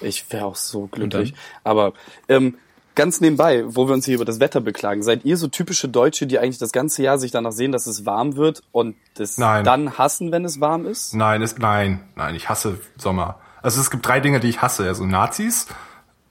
[0.00, 1.34] Ich wäre auch so glücklich.
[1.62, 1.92] Aber
[2.28, 2.56] ähm,
[2.94, 6.26] ganz nebenbei, wo wir uns hier über das Wetter beklagen, seid ihr so typische Deutsche,
[6.26, 9.64] die eigentlich das ganze Jahr sich danach sehen, dass es warm wird und das nein.
[9.64, 11.14] dann hassen, wenn es warm ist?
[11.14, 13.40] Nein, es, nein, nein, ich hasse Sommer.
[13.62, 14.86] Also es gibt drei Dinge, die ich hasse.
[14.86, 15.66] Also Nazis,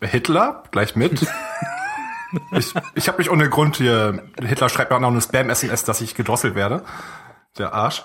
[0.02, 1.26] Hitler, gleich mit.
[2.52, 6.02] ich ich habe mich ohne Grund hier, Hitler schreibt mir auch noch eine Spam-SMS, dass
[6.02, 6.84] ich gedrosselt werde.
[7.58, 8.04] Der Arsch.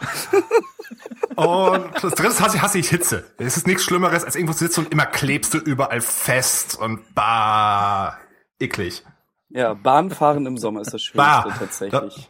[1.36, 3.24] Und das dritte hasse, hasse ich Hitze.
[3.38, 7.14] Es ist nichts Schlimmeres, als irgendwo zu sitzen und immer klebst du überall fest und
[7.14, 8.18] bah,
[8.58, 9.02] eklig.
[9.50, 12.28] Ja, Bahnfahren im Sommer ist das Schönste bah, tatsächlich.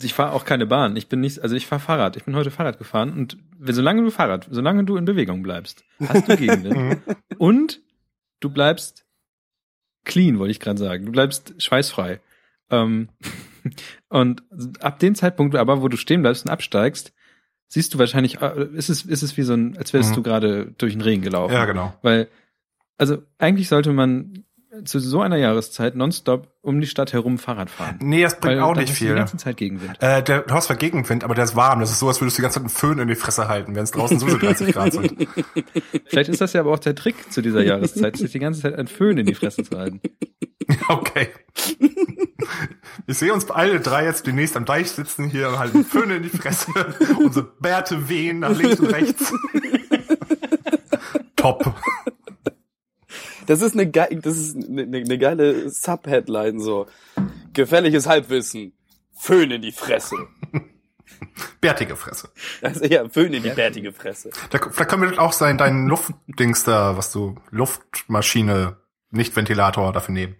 [0.00, 0.96] ich fahre auch keine Bahn.
[0.96, 2.16] Ich bin nicht, also ich fahre Fahrrad.
[2.16, 6.28] Ich bin heute Fahrrad gefahren und solange du Fahrrad, solange du in Bewegung bleibst, hast
[6.28, 7.02] du Gegenden.
[7.38, 7.80] und
[8.40, 9.06] du bleibst
[10.04, 11.06] clean, wollte ich gerade sagen.
[11.06, 12.20] Du bleibst schweißfrei.
[12.70, 13.08] Ähm,
[14.08, 14.42] und
[14.80, 17.12] ab dem Zeitpunkt aber, wo du stehen bleibst und absteigst,
[17.68, 20.14] siehst du wahrscheinlich, äh, ist es, ist es wie so ein, als wärst mhm.
[20.14, 21.54] du gerade durch den Regen gelaufen.
[21.54, 21.94] Ja, genau.
[22.02, 22.28] Weil,
[22.98, 24.44] also eigentlich sollte man
[24.84, 27.98] zu so einer Jahreszeit nonstop um die Stadt herum Fahrrad fahren.
[28.00, 29.08] Nee, das bringt Weil auch nicht viel.
[29.10, 30.00] Die ganze Zeit Gegenwind.
[30.00, 31.80] Äh, der, du hast zwar Gegenwind, aber der ist warm.
[31.80, 33.74] Das ist so, als würdest du die ganze Zeit einen Föhn in die Fresse halten,
[33.74, 35.28] wenn es draußen so 30 Grad sind.
[36.06, 38.74] Vielleicht ist das ja aber auch der Trick zu dieser Jahreszeit, sich die ganze Zeit
[38.74, 40.00] einen Föhn in die Fresse zu halten.
[40.88, 41.28] Okay.
[43.06, 46.22] Ich sehe uns alle drei jetzt demnächst am Deich sitzen hier und halten Föhne in
[46.22, 46.70] die Fresse.
[47.18, 49.32] Unsere Bärte wehen nach links und rechts.
[51.36, 51.74] Top.
[53.46, 56.86] Das ist eine, ge das ist eine, eine geile Sub-Headline so.
[57.52, 58.72] Gefährliches Halbwissen.
[59.12, 60.16] Föhn in die Fresse.
[61.60, 62.30] Bärtige Fresse.
[62.60, 64.30] Also, ja, Föhn in die bärtige Fresse.
[64.50, 68.76] Da, vielleicht können wir auch sein, dein Luftdings da, was du, Luftmaschine,
[69.10, 70.36] nicht Ventilator dafür nehmen.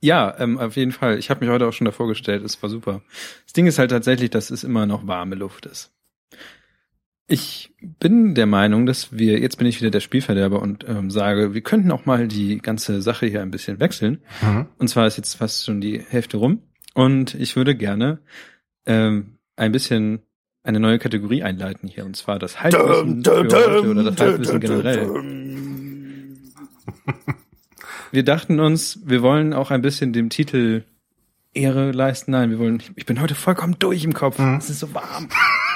[0.00, 1.18] Ja, ähm, auf jeden Fall.
[1.18, 3.00] Ich habe mich heute auch schon davor gestellt, es war super.
[3.44, 5.92] Das Ding ist halt tatsächlich, dass es immer noch warme Luft ist.
[7.26, 11.54] Ich bin der Meinung, dass wir, jetzt bin ich wieder der Spielverderber und ähm, sage,
[11.54, 14.20] wir könnten auch mal die ganze Sache hier ein bisschen wechseln.
[14.42, 14.66] Mhm.
[14.78, 16.62] Und zwar ist jetzt fast schon die Hälfte rum.
[16.92, 18.18] Und ich würde gerne
[18.84, 20.20] ähm, ein bisschen
[20.62, 25.10] eine neue Kategorie einleiten hier, und zwar das Halbwissen für heute oder das Halbwissen generell.
[28.12, 30.84] Wir dachten uns, wir wollen auch ein bisschen dem Titel
[31.52, 32.30] Ehre leisten.
[32.30, 34.38] Nein, wir wollen, ich bin heute vollkommen durch im Kopf.
[34.38, 34.56] Mhm.
[34.58, 35.28] Es ist so warm.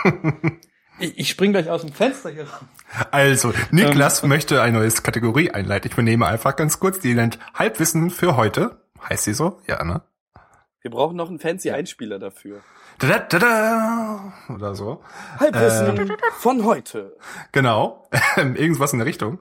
[0.99, 2.65] Ich, ich spring gleich aus dem Fenster hier raus.
[3.11, 5.89] Also, Niklas ähm, möchte eine neue Kategorie einleiten.
[5.89, 6.99] Ich übernehme einfach ganz kurz.
[7.01, 8.83] Die nennt Halbwissen für heute.
[9.09, 9.61] Heißt sie so?
[9.67, 10.03] Ja, ne?
[10.81, 12.61] Wir brauchen noch einen fancy Einspieler dafür.
[12.99, 15.03] Da, da, da, oder so.
[15.39, 17.17] Halbwissen ähm, von heute.
[17.53, 18.09] Genau.
[18.37, 19.39] Irgendwas in der Richtung.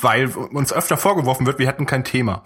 [0.00, 2.44] Weil uns öfter vorgeworfen wird, wir hätten kein Thema.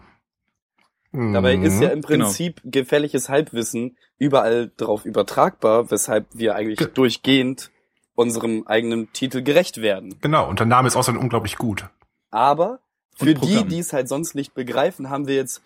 [1.13, 2.27] Dabei ist ja im genau.
[2.27, 2.71] Prinzip genau.
[2.71, 7.71] gefährliches Halbwissen überall drauf übertragbar, weshalb wir eigentlich Ge durchgehend
[8.19, 10.17] unserem eigenen Titel gerecht werden.
[10.21, 11.89] Genau, und der Name ist außerdem unglaublich gut.
[12.31, 12.81] Aber
[13.15, 15.63] für die, die es halt sonst nicht begreifen, haben wir jetzt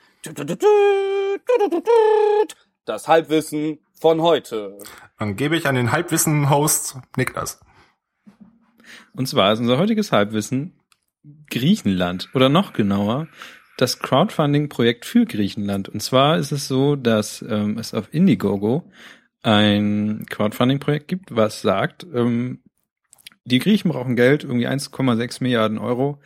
[2.85, 4.79] das Halbwissen von heute.
[5.19, 7.59] Dann gebe ich an den Halbwissen-Host Niklas.
[9.15, 10.75] Und zwar ist unser heutiges Halbwissen
[11.51, 13.29] Griechenland oder noch genauer
[13.79, 15.89] das Crowdfunding-Projekt für Griechenland.
[15.89, 18.85] Und zwar ist es so, dass ähm, es auf Indiegogo
[19.43, 22.63] ein Crowdfunding-Projekt gibt, was sagt, ähm,
[23.45, 26.21] die Griechen brauchen Geld, irgendwie 1,6 Milliarden Euro.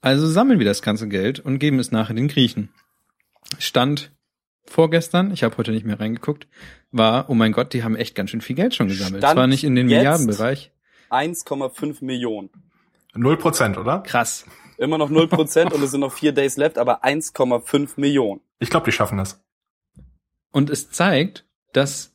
[0.00, 2.72] Also sammeln wir das ganze Geld und geben es nachher den Griechen.
[3.58, 4.12] Stand
[4.64, 6.46] vorgestern, ich habe heute nicht mehr reingeguckt,
[6.92, 9.22] war, oh mein Gott, die haben echt ganz schön viel Geld schon gesammelt.
[9.22, 10.72] Stand war nicht in den Milliardenbereich.
[11.10, 12.50] 1,5 Millionen.
[13.14, 14.00] Null Prozent, oder?
[14.00, 14.46] Krass.
[14.78, 18.40] Immer noch null Prozent und es sind noch vier Days left, aber 1,5 Millionen.
[18.58, 19.42] Ich glaube, die schaffen das.
[20.50, 22.11] Und es zeigt, dass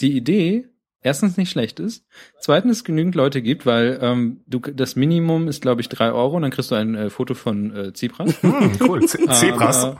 [0.00, 0.68] die Idee
[1.04, 2.04] erstens nicht schlecht ist,
[2.40, 6.42] zweitens genügend Leute gibt, weil ähm, du das Minimum ist, glaube ich, drei Euro und
[6.42, 8.34] dann kriegst du ein äh, Foto von äh, Tsipras.
[8.42, 9.96] Hm, cool, Z Zebras.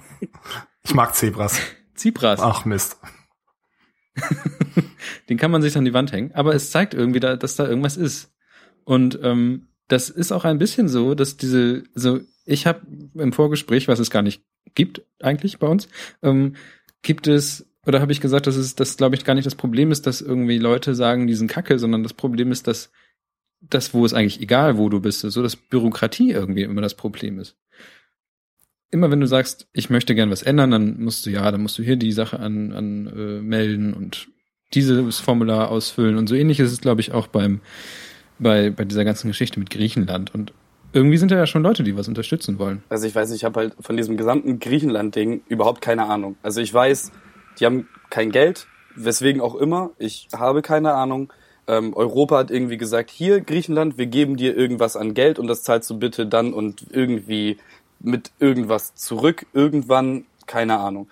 [0.82, 1.60] ich mag Zebras.
[1.94, 2.40] Zebras.
[2.40, 2.98] Ach Mist.
[5.28, 7.68] Den kann man sich an die Wand hängen, aber es zeigt irgendwie, da, dass da
[7.68, 8.32] irgendwas ist.
[8.84, 12.80] Und ähm, das ist auch ein bisschen so, dass diese, so ich habe
[13.14, 14.42] im Vorgespräch, was es gar nicht
[14.74, 15.88] gibt eigentlich bei uns,
[16.22, 16.56] ähm,
[17.02, 19.90] gibt es Oder habe ich gesagt, dass es, das glaube ich gar nicht das Problem
[19.90, 22.90] ist, dass irgendwie Leute sagen, die sind Kacke, sondern das Problem ist, dass
[23.60, 27.38] das, wo es eigentlich egal, wo du bist, so dass Bürokratie irgendwie immer das Problem
[27.38, 27.56] ist.
[28.90, 31.78] Immer wenn du sagst, ich möchte gern was ändern, dann musst du ja, dann musst
[31.78, 34.28] du hier die Sache an, an äh, melden und
[34.72, 37.60] dieses Formular ausfüllen und so ähnlich ist es, glaube ich, auch beim
[38.38, 40.52] bei bei dieser ganzen Geschichte mit Griechenland und
[40.94, 42.82] irgendwie sind da ja schon Leute, die was unterstützen wollen.
[42.88, 46.36] Also ich weiß, ich habe halt von diesem gesamten Griechenland-Ding überhaupt keine Ahnung.
[46.42, 47.10] Also ich weiß,
[47.58, 49.90] die haben kein Geld, weswegen auch immer.
[49.98, 51.32] Ich habe keine Ahnung.
[51.66, 55.62] Ähm, Europa hat irgendwie gesagt, hier Griechenland, wir geben dir irgendwas an Geld und das
[55.62, 57.58] zahlst du bitte dann und irgendwie
[58.00, 61.08] mit irgendwas zurück irgendwann, keine Ahnung.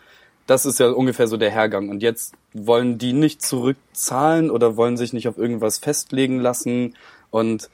[0.47, 1.89] Das ist ja ungefähr so der Hergang.
[1.89, 6.95] Und jetzt wollen die nicht zurückzahlen oder wollen sich nicht auf irgendwas festlegen lassen
[7.31, 7.71] und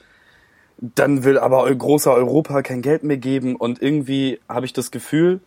[0.80, 5.40] dann will aber großer Europa kein Geld mehr geben und irgendwie habe ich das Gefühl,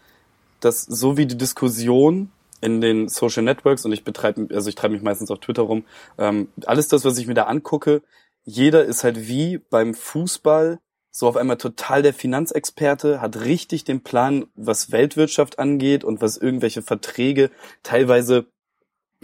[0.60, 2.30] dass so wie die Diskussion
[2.62, 5.86] in den Social Networks und ich betreibe, also ich treibe mich meistens auf Twitter rum,
[6.18, 8.02] ähm, alles das, was ich mir da angucke,
[8.44, 10.80] jeder ist halt wie beim Fußball
[11.12, 16.38] so auf einmal total der Finanzexperte, hat richtig den Plan, was Weltwirtschaft angeht und was
[16.38, 17.52] irgendwelche Verträge,
[17.84, 18.46] teilweise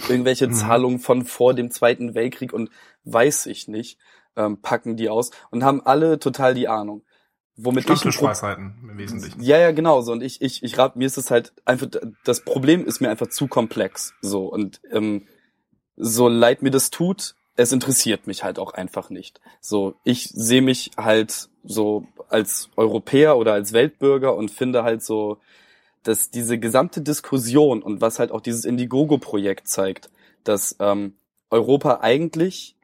[0.10, 0.54] irgendwelche mhm.
[0.54, 2.70] Zahlungen von vor dem Zweiten Weltkrieg und
[3.06, 3.98] weiß ich nicht,
[4.36, 7.04] ähm, packen die aus und haben alle total die Ahnung
[7.58, 9.42] womit ich im Wesentlichen.
[9.42, 11.88] Ja, ja, genau so und ich ich ich rab, mir ist es halt einfach
[12.24, 15.28] das Problem ist mir einfach zu komplex so und ähm,
[15.96, 19.42] so leid mir das tut, es interessiert mich halt auch einfach nicht.
[19.60, 25.40] So ich sehe mich halt so als Europäer oder als Weltbürger und finde halt so
[26.04, 30.10] dass diese gesamte Diskussion und was halt auch dieses Indiegogo-Projekt zeigt,
[30.46, 31.16] dass ähm,
[31.50, 32.77] Europa eigentlich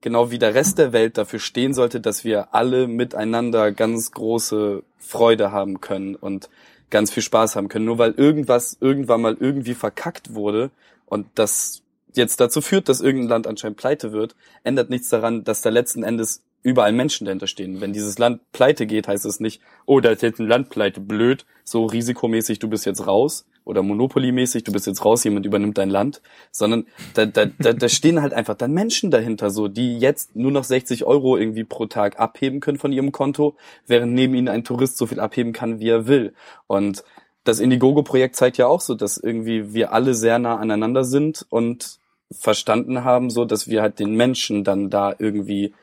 [0.00, 4.82] genau wie der Rest der Welt dafür stehen sollte, dass wir alle miteinander ganz große
[4.98, 6.48] Freude haben können und
[6.90, 7.84] ganz viel Spaß haben können.
[7.84, 10.70] Nur weil irgendwas irgendwann mal irgendwie verkackt wurde
[11.06, 11.82] und das
[12.14, 14.34] jetzt dazu führt, dass irgendein Land anscheinend pleite wird,
[14.64, 17.80] ändert nichts daran, dass da letzten Endes überall Menschen dahinter stehen.
[17.80, 21.00] Wenn dieses Land pleite geht, heißt es nicht, oh, da ist jetzt ein Land pleite,
[21.00, 25.78] blöd, so risikomäßig, du bist jetzt raus oder Monopoly-mäßig, du bist jetzt raus, jemand übernimmt
[25.78, 29.98] dein Land, sondern da, da, da, da stehen halt einfach dann Menschen dahinter, so, die
[29.98, 34.34] jetzt nur noch 60 Euro irgendwie pro Tag abheben können von ihrem Konto, während neben
[34.34, 36.32] ihnen ein Tourist so viel abheben kann, wie er will.
[36.66, 37.04] Und
[37.44, 41.98] das Indiegogo-Projekt zeigt ja auch so, dass irgendwie wir alle sehr nah aneinander sind und
[42.30, 45.74] verstanden haben, so, dass wir halt den Menschen dann da irgendwie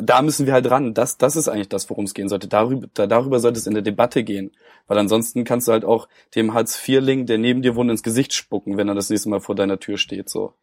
[0.00, 0.94] da müssen wir halt ran.
[0.94, 2.48] Das, das ist eigentlich das, worum es gehen sollte.
[2.48, 4.52] Darüber, da, darüber sollte es in der Debatte gehen.
[4.86, 8.76] Weil ansonsten kannst du halt auch dem Hartz-IV-Ling, der neben dir wohnt, ins Gesicht spucken,
[8.76, 10.54] wenn er das nächste Mal vor deiner Tür steht, so.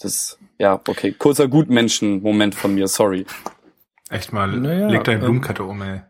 [0.00, 1.12] Das, ja, okay.
[1.12, 3.24] Kurzer Gutmenschen-Moment von mir, sorry.
[4.10, 6.02] Echt mal, naja, leg deine ähm, Blumenkette um, ey.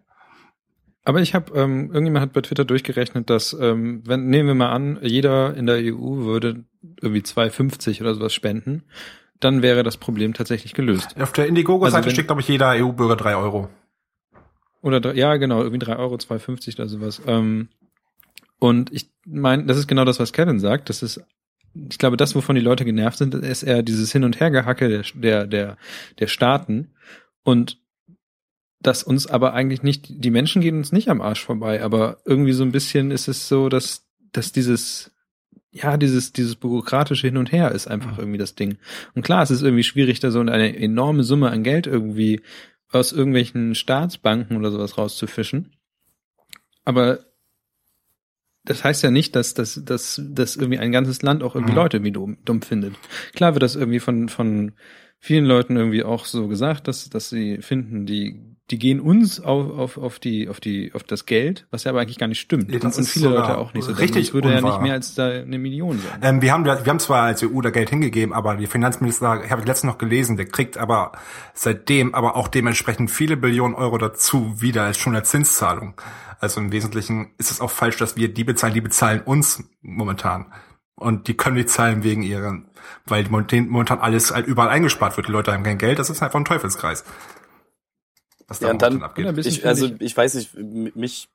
[1.05, 4.73] Aber ich habe, ähm, irgendjemand hat bei Twitter durchgerechnet, dass, ähm, wenn, nehmen wir mal
[4.73, 6.65] an, jeder in der EU würde
[7.01, 8.83] irgendwie 2,50 oder sowas spenden
[9.41, 11.21] dann wäre das Problem tatsächlich gelöst.
[11.21, 13.69] Auf der Indiegogo-Seite also steht, glaube ich, jeder EU-Bürger drei Euro.
[14.83, 17.21] Oder ja, genau, irgendwie drei Euro, 2,50 oder sowas.
[17.27, 17.69] Ähm,
[18.59, 20.89] und ich meine, das ist genau das, was Kevin sagt.
[20.89, 21.21] Das ist,
[21.75, 25.03] ich glaube, das, wovon die Leute genervt sind, ist eher dieses Hin- und Hergehacke der,
[25.15, 25.77] der, der,
[26.19, 26.93] der Staaten.
[27.43, 27.79] Und
[28.81, 32.53] dass uns aber eigentlich nicht, die Menschen gehen uns nicht am Arsch vorbei, aber irgendwie
[32.53, 35.11] so ein bisschen ist es so, dass, dass dieses
[35.77, 38.19] ja, dieses, dieses bürokratische Hin und Her ist einfach mhm.
[38.21, 38.79] irgendwie das Ding.
[39.15, 42.41] Und klar, es ist irgendwie schwierig, da so eine enorme Summe an Geld irgendwie
[42.91, 45.73] aus irgendwelchen Staatsbanken oder sowas rauszufischen.
[46.85, 47.21] Aber
[48.65, 51.79] das heißt ja nicht, dass, dass, dass, dass irgendwie ein ganzes Land auch irgendwie mhm.
[51.79, 52.95] Leute irgendwie dumm, dumm findet.
[53.35, 54.73] Klar wird das irgendwie von, von
[55.19, 59.79] vielen Leuten irgendwie auch so gesagt, dass, dass sie finden, die die gehen uns auf,
[59.79, 62.71] auf, auf die auf die auf das Geld, was ja aber eigentlich gar nicht stimmt.
[62.71, 63.93] Ja, und viele Leute auch nicht so.
[63.93, 64.63] Richtig, es würde unwahr.
[64.63, 66.21] ja nicht mehr als da eine Million sein.
[66.23, 69.53] Ähm, wir haben wir haben zwar als EU da Geld hingegeben, aber die Finanzminister, ich
[69.53, 71.13] habe letztens noch gelesen, der kriegt aber
[71.55, 75.95] seitdem aber auch dementsprechend viele Billionen Euro dazu wieder als schon als Zinszahlung.
[76.41, 80.47] Also im Wesentlichen ist es auch falsch, dass wir die bezahlen, die bezahlen uns momentan.
[80.97, 82.69] Und die können nicht zahlen wegen ihren,
[83.05, 85.29] weil momentan alles halt überall eingespart wird.
[85.29, 87.05] Die Leute haben kein Geld, das ist einfach ein Teufelskreis
[88.49, 89.47] was da ja, dann, abgeht.
[89.47, 91.29] Ich, also ich weiß nicht, mich,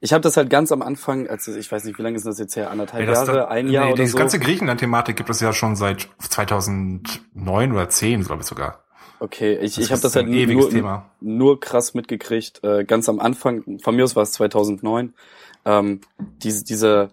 [0.00, 2.38] ich habe das halt ganz am Anfang, also ich weiß nicht, wie lange ist das
[2.38, 4.18] jetzt her, anderthalb nee, Jahre, da, ein Jahr nee, oder diese so.
[4.18, 8.82] ganze Griechenland-Thematik gibt es ja schon seit 2009 oder 10, glaube ich sogar.
[9.18, 11.10] Okay, ich, ich habe das halt nur, Thema.
[11.20, 15.14] nur krass mitgekriegt, äh, ganz am Anfang, von mir aus war es 2009,
[15.64, 16.00] ähm,
[16.42, 17.10] diese, diese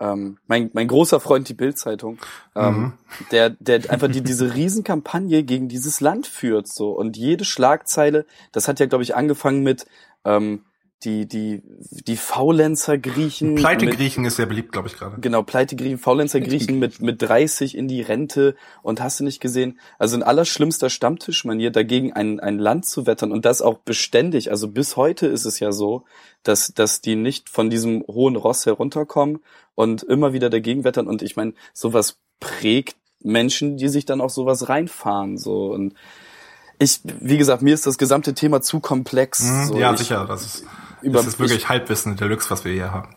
[0.00, 2.18] ähm, mein, mein großer Freund die Bildzeitung,
[2.56, 2.92] ähm, mhm.
[3.30, 8.66] der, der einfach die, diese Riesenkampagne gegen dieses Land führt so und jede Schlagzeile, das
[8.66, 9.86] hat ja glaube ich angefangen mit
[10.24, 10.64] ähm,
[11.04, 13.54] die, die, die Faulenzer-Griechen.
[13.54, 15.18] Pleite-Griechen ist sehr beliebt, glaube ich, gerade.
[15.20, 20.16] Genau, Pleite-Griechen, Faulenzer-Griechen mit, mit 30 in die Rente und hast du nicht gesehen, also
[20.16, 24.96] in allerschlimmster Stammtischmanier dagegen ein, ein Land zu wettern und das auch beständig, also bis
[24.96, 26.04] heute ist es ja so,
[26.42, 29.40] dass, dass die nicht von diesem hohen Ross herunterkommen
[29.74, 34.30] und immer wieder dagegen wettern und ich meine, sowas prägt Menschen, die sich dann auch
[34.30, 35.94] sowas reinfahren, so und
[36.78, 39.42] ich, wie gesagt, mir ist das gesamte Thema zu komplex.
[39.42, 40.64] Mhm, so, ja, ich, sicher, das ist,
[41.02, 43.08] das ist wirklich ich- Halbwissen Deluxe, was wir hier haben.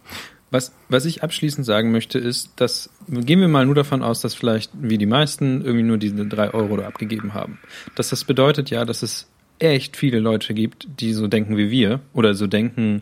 [0.52, 4.36] Was, was ich abschließend sagen möchte, ist, dass gehen wir mal nur davon aus, dass
[4.36, 7.58] vielleicht wie die meisten irgendwie nur diese drei Euro da abgegeben haben.
[7.96, 12.02] Dass das bedeutet ja, dass es echt viele Leute gibt, die so denken wie wir
[12.13, 13.02] oder so denken,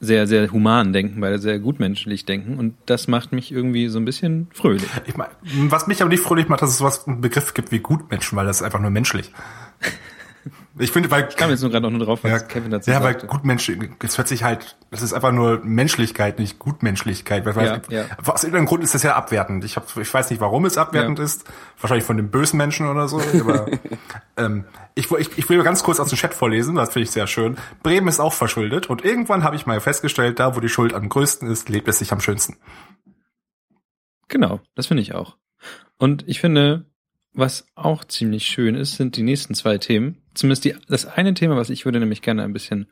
[0.00, 2.58] sehr, sehr human denken, weil sehr gutmenschlich denken.
[2.58, 4.88] Und das macht mich irgendwie so ein bisschen fröhlich.
[5.06, 5.28] Ich mein,
[5.68, 8.46] was mich aber nicht fröhlich macht, dass es sowas einen Begriff gibt wie Gutmenschen, weil
[8.46, 9.30] das ist einfach nur menschlich.
[10.76, 12.90] Ich finde, weil Ich kam jetzt nur gerade noch nur drauf, was ja, Kevin dazu
[12.90, 13.14] ja, weil.
[13.14, 13.70] Gutmensch,
[14.02, 17.44] es hört sich halt, das ist einfach nur Menschlichkeit, nicht Gutmenschlichkeit.
[17.46, 18.04] Weil, Ja, ja.
[18.26, 19.64] Aus irgendeinem Grund ist das ja abwertend.
[19.64, 21.24] Ich, hab, ich weiß nicht, warum es abwertend Ja.
[21.24, 21.44] ist.
[21.80, 23.20] Wahrscheinlich von dem bösen Menschen oder so.
[23.40, 23.66] Aber
[24.36, 24.64] ähm,
[24.96, 27.56] ich, ich, ich will ganz kurz aus dem Chat vorlesen, das finde ich sehr schön.
[27.84, 31.08] Bremen ist auch verschuldet und irgendwann habe ich mal festgestellt, da wo die Schuld am
[31.08, 32.56] größten ist, lebt es sich am schönsten.
[34.28, 35.36] Genau, das finde ich auch.
[35.98, 36.86] Und ich finde,
[37.32, 40.20] was auch ziemlich schön ist, sind die nächsten zwei Themen.
[40.34, 42.86] Zumindest die, das eine Thema, was ich würde nämlich gerne ein bisschen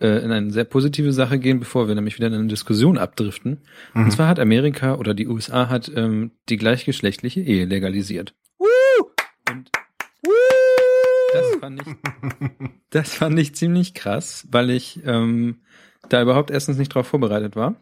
[0.00, 3.62] äh, in eine sehr positive Sache gehen, bevor wir nämlich wieder in eine Diskussion abdriften.
[3.94, 8.34] Und zwar hat Amerika oder die USA hat ähm, die gleichgeschlechtliche Ehe legalisiert.
[9.50, 9.70] Und
[11.32, 11.94] das fand ich,
[12.90, 15.62] das fand ich ziemlich krass, weil ich ähm,
[16.08, 17.76] da überhaupt erstens nicht drauf vorbereitet war.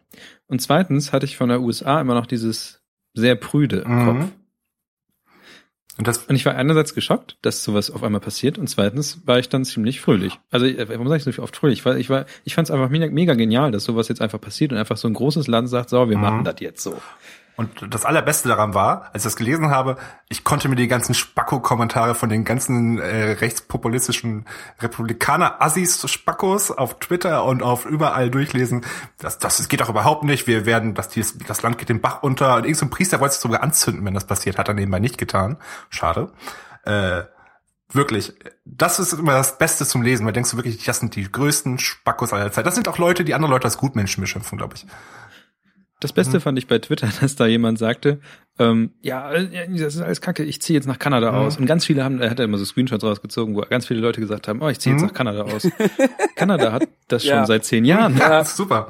[0.46, 2.82] Und zweitens hatte ich von der USA immer noch dieses
[3.14, 4.04] sehr prüde im Mhm.
[4.04, 4.32] Kopf.
[6.00, 9.38] Und das, Und ich war einerseits geschockt, dass sowas auf einmal passiert, und zweitens war
[9.38, 10.40] ich dann ziemlich fröhlich.
[10.50, 11.84] Also, äh, warum sage ich so viel oft fröhlich?
[11.84, 14.72] Weil ich war, ich fand es einfach mega, mega genial, dass sowas jetzt einfach passiert
[14.72, 16.22] und einfach so ein großes Land sagt, so, wir Mhm.
[16.22, 16.96] machen das jetzt so.
[17.60, 19.98] Und das Allerbeste daran war, als ich das gelesen habe,
[20.30, 24.46] ich konnte mir die ganzen Spacko-Kommentare von den ganzen äh, rechtspopulistischen
[24.80, 28.86] Republikaner-Assis Spackos auf Twitter und auf überall durchlesen.
[29.18, 30.46] Das, das geht doch überhaupt nicht.
[30.46, 31.10] Wir werden, das,
[31.46, 32.56] das Land geht den Bach unter.
[32.56, 34.56] Und irgendein Priester wollte es sogar anzünden, wenn das passiert.
[34.56, 35.58] Hat er nebenbei nicht getan.
[35.90, 36.32] Schade.
[36.84, 37.24] Äh,
[37.92, 38.32] wirklich,
[38.64, 41.78] das ist immer das Beste zum Lesen, weil denkst du wirklich, das sind die größten
[41.78, 42.64] Spackos aller Zeit.
[42.64, 44.86] Das sind auch Leute, die andere Leute als Gutmenschen beschimpfen, glaube ich.
[46.00, 46.40] Das Beste Mhm.
[46.42, 48.20] fand ich bei Twitter, dass da jemand sagte,
[48.58, 51.38] ähm, ja, äh, das ist alles kacke, ich ziehe jetzt nach Kanada Mhm.
[51.38, 51.56] aus.
[51.58, 54.20] Und ganz viele haben, er hat ja immer so Screenshots rausgezogen, wo ganz viele Leute
[54.20, 55.08] gesagt haben, oh, ich ziehe jetzt Mhm.
[55.08, 55.68] nach Kanada aus.
[56.36, 57.46] Kanada hat das schon Ja.
[57.46, 58.16] seit zehn Jahren.
[58.16, 58.88] Ja, super.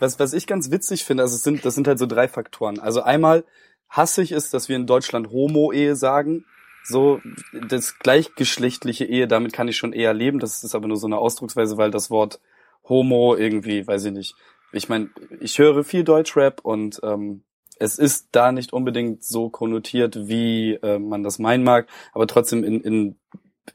[0.00, 2.78] Was, was ich ganz witzig finde, also es sind, das sind halt so drei Faktoren.
[2.78, 3.44] Also einmal
[3.90, 6.44] hassig ist, dass wir in Deutschland Homo-Ehe sagen.
[6.84, 7.20] So,
[7.68, 10.38] das gleichgeschlechtliche Ehe, damit kann ich schon eher leben.
[10.38, 12.40] Das ist aber nur so eine Ausdrucksweise, weil das Wort
[12.88, 14.34] Homo irgendwie, weiß ich nicht.
[14.72, 17.42] Ich meine, ich höre viel Deutschrap und ähm,
[17.78, 22.64] es ist da nicht unbedingt so konnotiert, wie äh, man das meinen mag, aber trotzdem
[22.64, 23.18] in, in,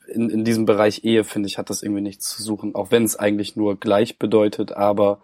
[0.08, 3.04] in, in diesem Bereich Ehe, finde ich, hat das irgendwie nichts zu suchen, auch wenn
[3.04, 5.22] es eigentlich nur gleich bedeutet, aber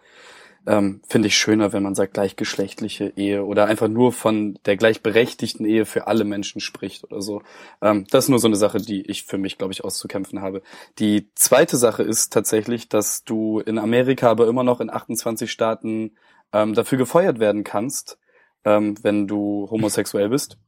[0.66, 5.64] ähm, finde ich schöner, wenn man sagt gleichgeschlechtliche Ehe oder einfach nur von der gleichberechtigten
[5.64, 7.42] Ehe für alle Menschen spricht oder so.
[7.80, 10.62] Ähm, das ist nur so eine Sache, die ich für mich, glaube ich, auszukämpfen habe.
[10.98, 16.16] Die zweite Sache ist tatsächlich, dass du in Amerika aber immer noch in 28 Staaten
[16.52, 18.18] ähm, dafür gefeuert werden kannst,
[18.64, 20.58] ähm, wenn du homosexuell bist.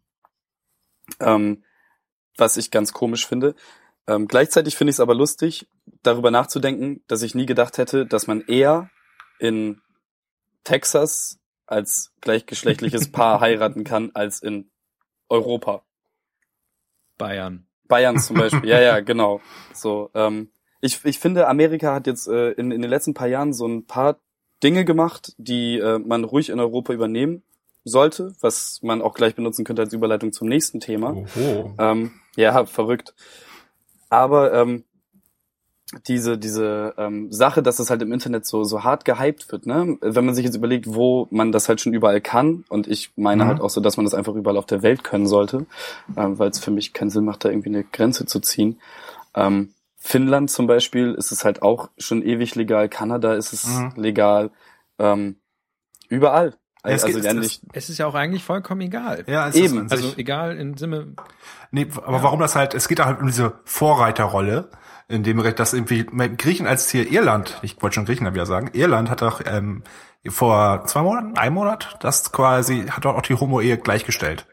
[1.21, 1.65] Ähm,
[2.37, 3.55] was ich ganz komisch finde.
[4.07, 5.69] Ähm, gleichzeitig finde ich es aber lustig,
[6.03, 8.91] darüber nachzudenken, dass ich nie gedacht hätte, dass man eher
[9.39, 9.81] in
[10.65, 14.71] Texas als gleichgeschlechtliches Paar heiraten kann als in
[15.29, 15.85] Europa.
[17.19, 17.67] Bayern.
[17.89, 19.41] Bayern zum Beispiel, ja, ja, genau.
[19.73, 23.53] So, ähm, ich, ich finde, Amerika hat jetzt äh, in, in den letzten paar Jahren
[23.53, 24.21] so ein paar
[24.63, 27.43] Dinge gemacht, die äh, man ruhig in Europa übernehmen
[27.85, 31.17] sollte, was man auch gleich benutzen könnte als Überleitung zum nächsten Thema.
[31.79, 33.15] Ähm, ja, verrückt.
[34.09, 34.85] Aber ähm,
[36.07, 39.99] diese diese ähm, Sache, dass es halt im Internet so so hart gehypt wird, ne?
[40.01, 43.45] Wenn man sich jetzt überlegt, wo man das halt schon überall kann, und ich meine
[43.45, 43.49] Mhm.
[43.49, 45.67] halt auch so, dass man das einfach überall auf der Welt können sollte,
[46.17, 48.81] ähm, weil es für mich keinen Sinn macht, da irgendwie eine Grenze zu ziehen.
[49.35, 53.93] Ähm, Finnland zum Beispiel ist es halt auch schon ewig legal, Kanada ist es Mhm.
[53.97, 54.51] legal,
[54.99, 55.37] ähm,
[56.09, 56.55] überall.
[56.85, 59.23] Es Also es- Es ist ja auch eigentlich vollkommen egal.
[59.29, 59.87] Ja, es Eben.
[59.87, 61.15] Ist Also egal im Sinne,
[61.71, 64.69] nee, aber warum das halt, es geht halt um diese Vorreiterrolle,
[65.13, 68.71] in dem Recht, dass irgendwie Griechen als hier Irland, ich wollte schon Griechenland wieder sagen,
[68.73, 69.83] Irland hat doch ähm,
[70.27, 74.47] vor zwei Monaten, ein Monat, das quasi, hat doch auch die Homo-Ehe gleichgestellt.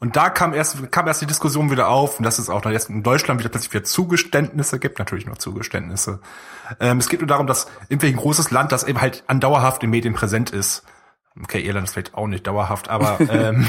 [0.00, 2.70] Und da kam erst, kam erst die Diskussion wieder auf, und das ist auch noch
[2.70, 6.20] jetzt in Deutschland wieder plötzlich wieder Zugeständnisse gibt, natürlich nur Zugeständnisse.
[6.78, 9.90] Ähm, es geht nur darum, dass irgendwie ein großes Land, das eben halt andauerhaft in
[9.90, 10.84] Medien präsent ist.
[11.42, 13.68] Okay, Irland ist vielleicht auch nicht dauerhaft, aber ähm,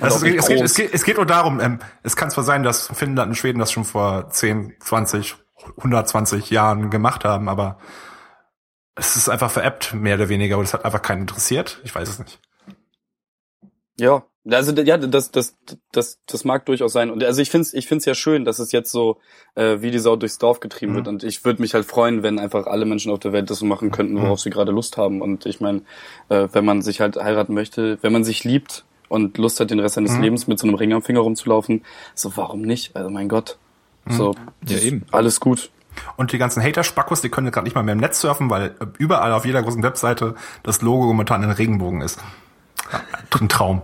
[0.00, 2.88] ist, es, geht, es, geht, es geht nur darum, ähm, es kann zwar sein, dass
[2.88, 5.36] Finnland und Schweden das schon vor 10, 20,
[5.76, 7.78] 120 Jahren gemacht haben, aber
[8.94, 11.80] es ist einfach veräppt, mehr oder weniger, und es hat einfach keinen interessiert.
[11.84, 12.40] Ich weiß es nicht.
[13.98, 15.56] Ja, also ja, das, das,
[15.92, 17.10] das, das mag durchaus sein.
[17.10, 19.18] Und also ich finde es ich find's ja schön, dass es jetzt so
[19.56, 20.96] äh, wie die Sau durchs Dorf getrieben mhm.
[20.96, 21.08] wird.
[21.08, 23.66] Und ich würde mich halt freuen, wenn einfach alle Menschen auf der Welt das so
[23.66, 24.42] machen könnten, worauf mhm.
[24.42, 25.20] sie gerade Lust haben.
[25.20, 25.82] Und ich meine,
[26.28, 29.80] äh, wenn man sich halt heiraten möchte, wenn man sich liebt und Lust hat, den
[29.80, 30.22] Rest seines mhm.
[30.22, 31.82] Lebens mit so einem Ring am Finger rumzulaufen,
[32.14, 32.94] so warum nicht?
[32.96, 33.58] Also mein Gott.
[34.04, 34.12] Mhm.
[34.12, 34.34] So,
[34.66, 35.04] ja, eben.
[35.10, 35.70] alles gut.
[36.16, 39.32] Und die ganzen Hater-Spackos, die können gerade nicht mal mehr im Netz surfen, weil überall
[39.32, 42.20] auf jeder großen Webseite das Logo momentan ein Regenbogen ist.
[43.38, 43.82] Ein Traum.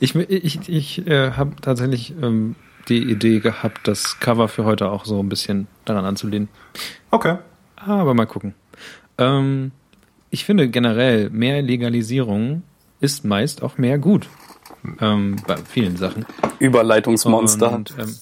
[0.00, 2.56] Ich, ich, ich äh, habe tatsächlich ähm,
[2.88, 6.48] die Idee gehabt, das Cover für heute auch so ein bisschen daran anzulehnen.
[7.10, 7.38] Okay.
[7.76, 8.54] Aber mal gucken.
[9.18, 9.72] Ähm,
[10.30, 12.62] ich finde generell, mehr Legalisierung
[13.00, 14.28] ist meist auch mehr gut.
[15.00, 16.26] Ähm, bei vielen Sachen.
[16.58, 17.72] Überleitungsmonster.
[17.72, 18.14] Und, ähm,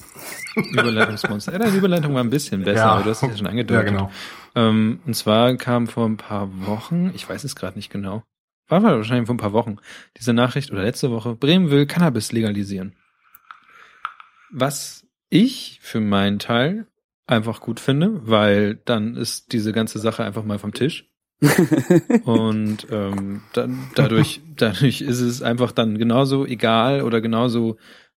[0.72, 1.52] Überleitungsmonster.
[1.52, 2.92] Ja, deine Überleitung war ein bisschen besser, ja.
[2.92, 3.86] aber du hast es ja schon angedeutet.
[3.86, 4.10] Ja, genau.
[4.54, 8.24] Ähm, und zwar kam vor ein paar Wochen, ich weiß es gerade nicht genau,
[8.68, 9.76] war wahrscheinlich vor ein paar Wochen,
[10.16, 12.94] diese Nachricht oder letzte Woche, Bremen will Cannabis legalisieren.
[14.52, 16.86] Was ich für meinen Teil
[17.26, 21.09] einfach gut finde, weil dann ist diese ganze Sache einfach mal vom Tisch.
[22.24, 27.76] Und ähm, dann, dadurch, dadurch ist es einfach dann genauso egal oder genauso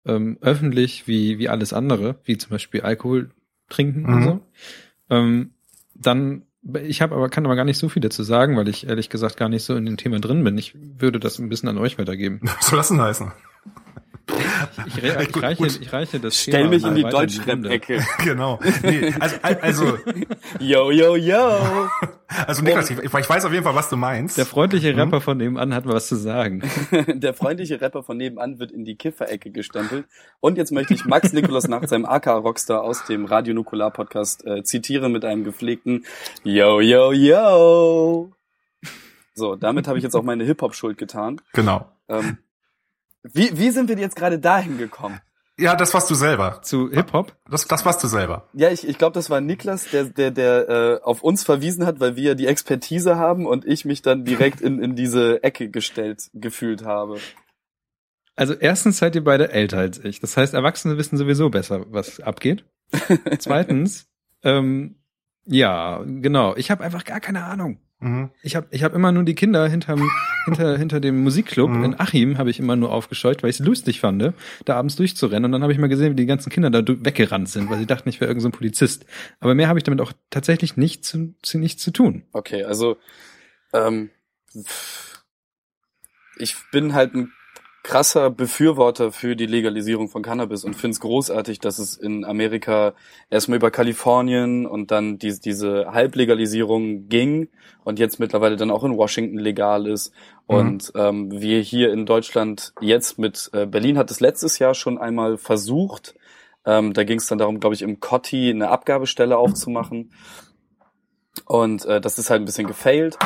[0.07, 3.31] ähm, öffentlich wie, wie alles andere, wie zum Beispiel Alkohol
[3.69, 4.13] trinken mhm.
[4.15, 4.41] und so.
[5.11, 5.51] Ähm,
[5.95, 6.43] dann
[6.85, 9.37] ich habe aber kann aber gar nicht so viel dazu sagen, weil ich ehrlich gesagt
[9.39, 10.59] gar nicht so in dem Thema drin bin.
[10.59, 12.41] Ich würde das ein bisschen an euch weitergeben.
[12.59, 13.33] Was soll das denn heißen?
[14.87, 18.05] Ich, ich, ich, ich, reiche, ich reiche das Stell mich in die Deutschrap-Ecke.
[18.25, 18.59] genau.
[18.83, 19.99] Nee, also, also.
[20.61, 21.89] yo, yo, yo.
[22.47, 24.39] Also Niklas, ich, ich weiß auf jeden Fall, was du meinst.
[24.39, 25.23] Der freundliche Rapper hm?
[25.23, 26.63] von nebenan hat was zu sagen.
[27.09, 30.07] Der freundliche Rapper von nebenan wird in die Kiffer-Ecke gestempelt.
[30.39, 34.47] Und jetzt möchte ich Max Nikolas nach seinem AK Rockstar aus dem Radio Nukular Podcast
[34.47, 36.05] äh, zitieren mit einem gepflegten
[36.45, 38.33] Yo, yo, yo.
[39.35, 41.41] So, damit habe ich jetzt auch meine Hip-Hop-Schuld getan.
[41.53, 41.91] Genau.
[42.09, 42.39] Ähm,
[43.23, 45.21] wie, wie sind wir jetzt gerade dahin gekommen?
[45.59, 46.63] Ja, das warst du selber.
[46.63, 47.37] Zu Hip-Hop?
[47.51, 48.49] Das, das warst du selber.
[48.55, 52.01] Ja, ich, ich glaube, das war Niklas, der, der, der äh, auf uns verwiesen hat,
[52.01, 56.31] weil wir die Expertise haben und ich mich dann direkt in, in diese Ecke gestellt
[56.33, 57.19] gefühlt habe.
[58.37, 60.21] Also erstens seid ihr beide älter als ich.
[60.21, 62.65] Das heißt, Erwachsene wissen sowieso besser, was abgeht.
[63.39, 64.09] Zweitens,
[64.43, 64.97] ähm,
[65.45, 66.57] ja, genau.
[66.57, 67.81] Ich habe einfach gar keine Ahnung.
[68.01, 68.31] Mhm.
[68.43, 70.11] Ich habe ich hab immer nur die Kinder hinterm,
[70.47, 71.85] hinter, hinter dem Musikclub mhm.
[71.85, 74.33] in Achim habe ich immer nur aufgescheucht, weil ich es lustig fand,
[74.65, 75.45] da abends durchzurennen.
[75.45, 77.87] Und dann habe ich mal gesehen, wie die ganzen Kinder da weggerannt sind, weil sie
[77.87, 79.05] dachten, ich wäre irgendein so Polizist.
[79.39, 82.25] Aber mehr habe ich damit auch tatsächlich nicht zu, zu, nichts zu tun.
[82.33, 82.97] Okay, also
[83.73, 84.11] ähm,
[86.39, 87.33] ich bin halt ein
[87.83, 92.93] krasser Befürworter für die Legalisierung von Cannabis und finde es großartig, dass es in Amerika
[93.31, 97.49] erstmal über Kalifornien und dann die, diese Halblegalisierung ging
[97.83, 100.13] und jetzt mittlerweile dann auch in Washington legal ist.
[100.49, 100.57] Mhm.
[100.57, 104.99] Und ähm, wir hier in Deutschland jetzt mit äh, Berlin hat es letztes Jahr schon
[104.99, 106.15] einmal versucht.
[106.67, 110.13] Ähm, da ging es dann darum, glaube ich, im Cotti eine Abgabestelle aufzumachen.
[111.47, 113.17] Und äh, das ist halt ein bisschen gefailt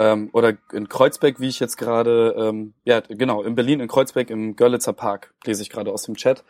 [0.00, 4.30] ähm, oder in Kreuzberg, wie ich jetzt gerade, ähm, ja genau, in Berlin, in Kreuzberg
[4.30, 6.42] im Görlitzer Park, lese ich gerade aus dem Chat.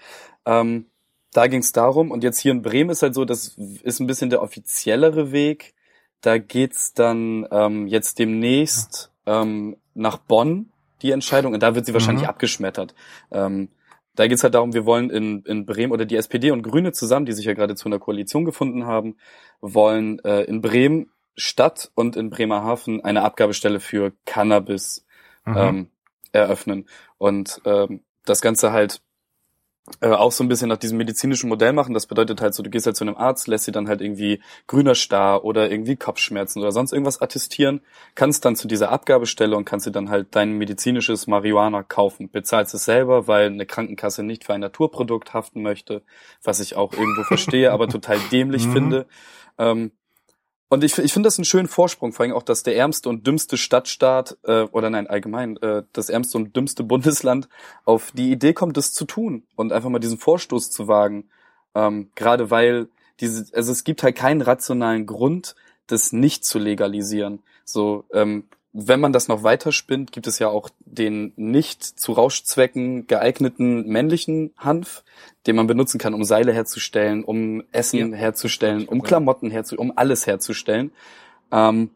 [0.46, 0.86] Ähm,
[1.32, 4.07] da ging es darum und jetzt hier in Bremen ist halt so, das ist ein
[4.07, 5.74] bisschen der offiziellere Weg.
[6.20, 10.70] Da geht's dann ähm, jetzt demnächst ähm, nach Bonn
[11.03, 12.30] die Entscheidung und da wird sie wahrscheinlich mhm.
[12.30, 12.94] abgeschmettert.
[13.32, 13.68] Ähm,
[14.14, 17.26] da geht's halt darum, wir wollen in, in Bremen oder die SPD und Grüne zusammen,
[17.26, 19.16] die sich ja gerade zu einer Koalition gefunden haben,
[19.61, 25.07] wollen äh, in Bremen Stadt und in Bremerhaven eine Abgabestelle für Cannabis
[25.45, 25.57] mhm.
[25.57, 25.91] ähm,
[26.33, 26.89] eröffnen.
[27.18, 29.03] Und ähm, das Ganze halt
[30.01, 31.95] äh, auch so ein bisschen nach diesem medizinischen Modell machen.
[31.95, 34.41] Das bedeutet halt so, du gehst halt zu einem Arzt, lässt dir dann halt irgendwie
[34.66, 37.81] grüner Star oder irgendwie Kopfschmerzen oder sonst irgendwas attestieren,
[38.14, 42.31] kannst dann zu dieser Abgabestelle und kannst dir dann halt dein medizinisches Marihuana kaufen.
[42.31, 46.03] Bezahlst es selber, weil eine Krankenkasse nicht für ein Naturprodukt haften möchte,
[46.43, 48.72] was ich auch irgendwo verstehe, aber total dämlich mhm.
[48.72, 49.07] finde.
[49.59, 49.93] Ähm,
[50.70, 53.26] und ich, ich finde das einen schönen Vorsprung, vor allem auch, dass der ärmste und
[53.26, 57.48] dümmste Stadtstaat, äh, oder nein, allgemein, äh, das ärmste und dümmste Bundesland
[57.84, 61.28] auf die Idee kommt, das zu tun und einfach mal diesen Vorstoß zu wagen.
[61.74, 65.56] Ähm, Gerade weil diese, also es gibt halt keinen rationalen Grund,
[65.88, 67.42] das nicht zu legalisieren.
[67.64, 72.12] So, ähm, wenn man das noch weiter spinnt, gibt es ja auch den nicht zu
[72.12, 75.02] Rauschzwecken geeigneten männlichen Hanf,
[75.46, 78.16] den man benutzen kann, um Seile herzustellen, um Essen Ja.
[78.16, 80.92] herzustellen, um Klamotten herzustellen, um alles herzustellen.
[81.50, 81.90] Ähm,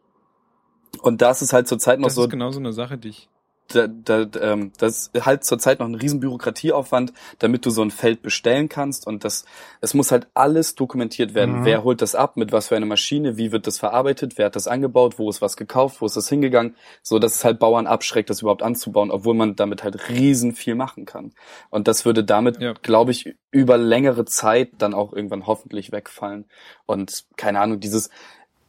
[1.01, 3.29] und das ist halt zurzeit noch Das so ist genau so eine Sache, die ich.
[3.73, 7.91] Da, da, ähm, das ist halt zurzeit noch ein riesen Bürokratieaufwand, damit du so ein
[7.91, 9.45] Feld bestellen kannst und das,
[9.81, 11.59] es muss halt alles dokumentiert werden.
[11.61, 11.65] Mhm.
[11.65, 14.55] Wer holt das ab, mit was für einer Maschine, wie wird das verarbeitet, wer hat
[14.55, 17.87] das angebaut, wo ist was gekauft, wo ist das hingegangen, so dass es halt Bauern
[17.87, 21.33] abschreckt, das überhaupt anzubauen, obwohl man damit halt riesen viel machen kann.
[21.69, 22.73] Und das würde damit, Ja.
[22.81, 26.45] glaube ich, über längere Zeit dann auch irgendwann hoffentlich wegfallen.
[26.85, 28.09] Und keine Ahnung, dieses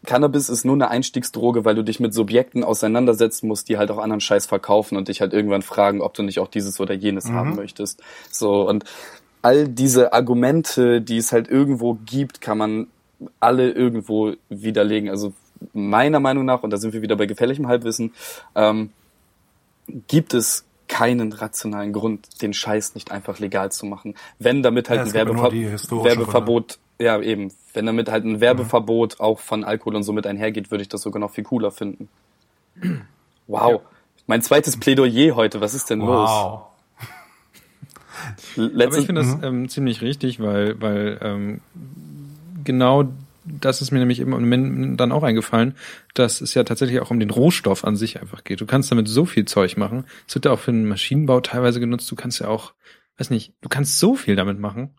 [0.05, 3.99] Cannabis ist nur eine Einstiegsdroge, weil du dich mit Subjekten auseinandersetzen musst, die halt auch
[3.99, 7.27] anderen Scheiß verkaufen und dich halt irgendwann fragen, ob du nicht auch dieses oder jenes
[7.27, 7.35] Mhm.
[7.35, 8.03] haben möchtest.
[8.31, 8.85] So und
[9.43, 12.87] all diese Argumente, die es halt irgendwo gibt, kann man
[13.41, 15.09] alle irgendwo widerlegen.
[15.09, 15.33] Also
[15.73, 18.13] meiner Meinung nach, und da sind wir wieder bei gefährlichem Halbwissen,
[18.55, 18.91] ähm,
[20.09, 24.15] gibt es keinen rationalen Grund, den Scheiß nicht einfach legal zu machen.
[24.39, 29.39] Wenn damit halt Ja, ein Werbever Werbeverbot, ja eben, wenn damit halt ein Werbeverbot auch
[29.39, 32.09] von Alkohol und so mit einhergeht, würde ich das sogar noch viel cooler finden.
[33.49, 33.71] Wow.
[33.71, 33.79] Ja.
[34.27, 36.29] Mein zweites Plädoyer heute, was ist denn los?
[36.29, 36.63] Wow.
[38.57, 41.61] Aber Letztens, ich finde das ähm, ziemlich richtig, weil, weil ähm,
[42.65, 43.05] genau
[43.47, 45.77] das ist mir nämlich im Moment dann auch eingefallen,
[46.15, 48.61] dass es ja tatsächlich auch um den Rohstoff an sich einfach geht.
[48.61, 50.05] Du kannst damit so viel Zeug machen.
[50.27, 52.11] Es wird ja auch für den Maschinenbau teilweise genutzt.
[52.11, 52.73] Du kannst ja auch,
[53.19, 54.95] weiß nicht, du kannst so viel damit machen.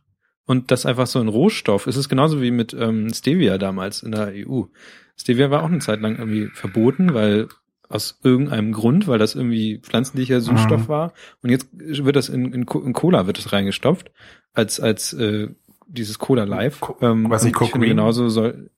[0.47, 1.85] Und das einfach so ein Rohstoff.
[1.85, 4.63] Es ist genauso wie mit ähm, Stevia damals in der EU.
[5.15, 7.47] Stevia war auch eine Zeit lang irgendwie verboten, weil
[7.89, 10.87] aus irgendeinem Grund, weil das irgendwie pflanzlicher Süßstoff Mhm.
[10.87, 11.13] war.
[11.43, 14.09] Und jetzt wird das in, in, in Cola wird das reingestopft
[14.53, 15.49] als als äh,
[15.87, 16.79] dieses Cola Live.
[16.81, 17.85] Co- Ähm, und ich Cocaine?
[17.87, 18.69] genauso soll.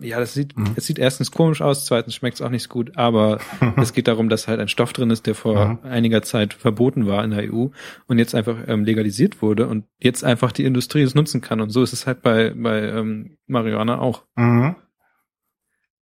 [0.00, 0.72] Ja, das sieht, Mhm.
[0.76, 3.38] es sieht erstens komisch aus, zweitens schmeckt es auch nicht so gut, aber
[3.76, 5.78] es geht darum, dass halt ein Stoff drin ist, der vor Mhm.
[5.84, 7.68] einiger Zeit verboten war in der EU
[8.06, 11.60] und jetzt einfach ähm, legalisiert wurde und jetzt einfach die Industrie es nutzen kann.
[11.60, 14.24] Und so ist es halt bei, bei ähm, Marihuana auch.
[14.36, 14.76] Mhm.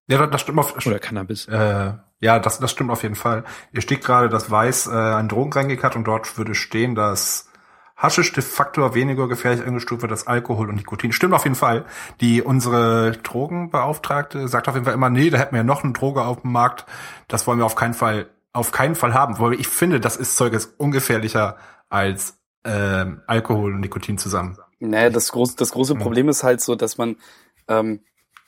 [0.08, 1.46] Ja, das, stimmt auf, Oder Cannabis.
[1.46, 3.44] Äh, ja, das, das stimmt auf jeden Fall.
[3.72, 7.49] Hier steht gerade, dass Weiß äh, einen Drogenranking hat und dort würde stehen, dass
[8.00, 11.12] Haschisch de facto weniger gefährlich eingestuft wird als Alkohol und Nikotin.
[11.12, 11.84] Stimmt auf jeden Fall.
[12.22, 15.92] Die unsere Drogenbeauftragte sagt auf jeden Fall immer, nee, da hätten wir ja noch eine
[15.92, 16.86] Droge auf dem Markt.
[17.28, 19.38] Das wollen wir auf keinen Fall, auf keinen Fall haben.
[19.38, 21.58] Weil ich finde, das ist Zeug ist ungefährlicher
[21.90, 24.56] als ähm, Alkohol und Nikotin zusammen.
[24.78, 27.16] naja, das große, das große Problem ist halt so, dass man,
[27.68, 28.00] ähm,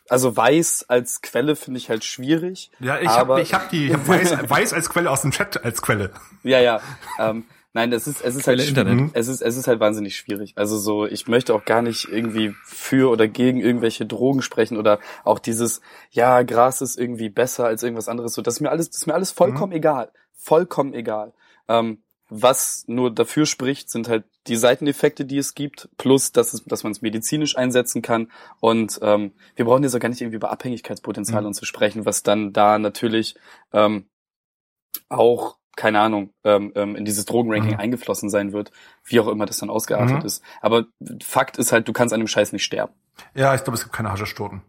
[0.08, 2.70] also Weiß als Quelle finde ich halt schwierig.
[2.80, 5.62] Ja, ich habe ich hab die ich hab Weiß, Weiß als Quelle aus dem Chat
[5.62, 6.10] als Quelle.
[6.42, 6.80] Ja, ja.
[7.18, 8.60] Ähm, nein, es ist, es ist halt.
[8.66, 9.10] Internet.
[9.14, 10.52] Es ist, es ist halt wahnsinnig schwierig.
[10.56, 14.98] Also so, ich möchte auch gar nicht irgendwie für oder gegen irgendwelche Drogen sprechen oder
[15.24, 18.34] auch dieses, ja, Gras ist irgendwie besser als irgendwas anderes.
[18.34, 20.12] So, das ist mir alles, das ist mir alles vollkommen egal.
[20.34, 21.32] Vollkommen egal.
[21.68, 22.02] Ähm,
[22.34, 26.82] was nur dafür spricht, sind halt die Seiteneffekte, die es gibt, plus dass, es, dass
[26.82, 28.32] man es medizinisch einsetzen kann.
[28.58, 31.48] Und ähm, wir brauchen jetzt auch gar nicht irgendwie über Abhängigkeitspotenzial Mhm.
[31.48, 33.34] und zu sprechen, was dann da natürlich
[33.74, 34.06] ähm,
[35.10, 37.80] auch, keine Ahnung, ähm, ähm, in dieses Drogenranking Mhm.
[37.80, 38.70] eingeflossen sein wird,
[39.04, 40.26] wie auch immer das dann ausgeartet Mhm.
[40.26, 40.42] ist.
[40.60, 40.84] Aber
[41.22, 42.92] Fakt ist halt, du kannst an dem Scheiß nicht sterben.
[43.34, 44.62] Ja, ich glaube, es gibt keine Haschischtoten.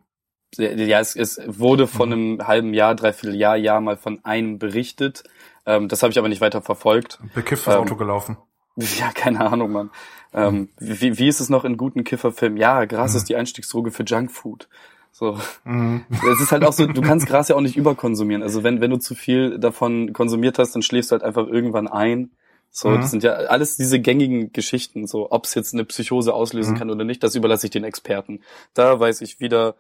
[0.58, 2.14] Ja, es, es wurde von Mhm.
[2.14, 5.24] einem halben Jahr, dreiviertel Jahr, Jahr mal von einem berichtet.
[5.66, 7.20] Ähm, das habe ich aber nicht weiter verfolgt.
[7.34, 8.38] Bekifft das Ähm, Auto gelaufen.
[9.00, 9.92] Ja, keine Ahnung, Mann.
[10.34, 12.58] Ähm, wie, wie ist es noch in guten Kifferfilmen?
[12.58, 13.18] Ja, Gras Mhm.
[13.18, 14.68] ist die Einstiegsdroge für Junkfood.
[15.16, 15.38] So.
[15.64, 16.06] Mhm.
[16.34, 18.42] Es ist halt auch so, du kannst Gras ja auch nicht überkonsumieren.
[18.44, 21.88] Also wenn, wenn du zu viel davon konsumiert hast, dann schläfst du halt einfach irgendwann
[21.88, 22.32] ein.
[22.72, 23.02] So, Mhm.
[23.02, 25.06] das sind ja alles diese gängigen Geschichten.
[25.06, 26.78] So, ob es jetzt eine Psychose auslösen Mhm.
[26.80, 28.42] kann oder nicht, das überlasse ich den Experten.
[28.74, 29.76] Da weiß ich wieder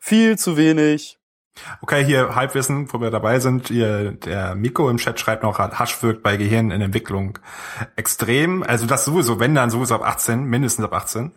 [0.00, 1.16] viel zu wenig.
[1.82, 3.68] Okay, hier Halbwissen, wo wir dabei sind.
[3.68, 7.38] Hier, der Miko im Chat schreibt noch, Hasch wirkt bei Gehirn in Entwicklung
[7.94, 8.62] extrem.
[8.62, 11.32] Also das sowieso, wenn dann sowieso ab 18, mindestens ab 18.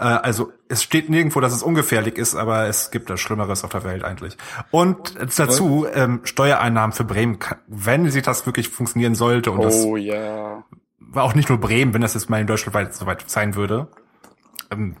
[0.00, 3.70] Äh, also es steht nirgendwo, dass es ungefährlich ist, aber es gibt das Schlimmeres auf
[3.70, 4.36] der Welt eigentlich.
[4.70, 9.96] Und dazu ähm, Steuereinnahmen für Bremen, wenn sie das wirklich funktionieren sollte und das Oh
[9.96, 10.64] ja.
[10.98, 13.88] war auch nicht nur Bremen, wenn das jetzt mal in Deutschland weit, soweit sein würde,
[14.70, 14.96] ähm,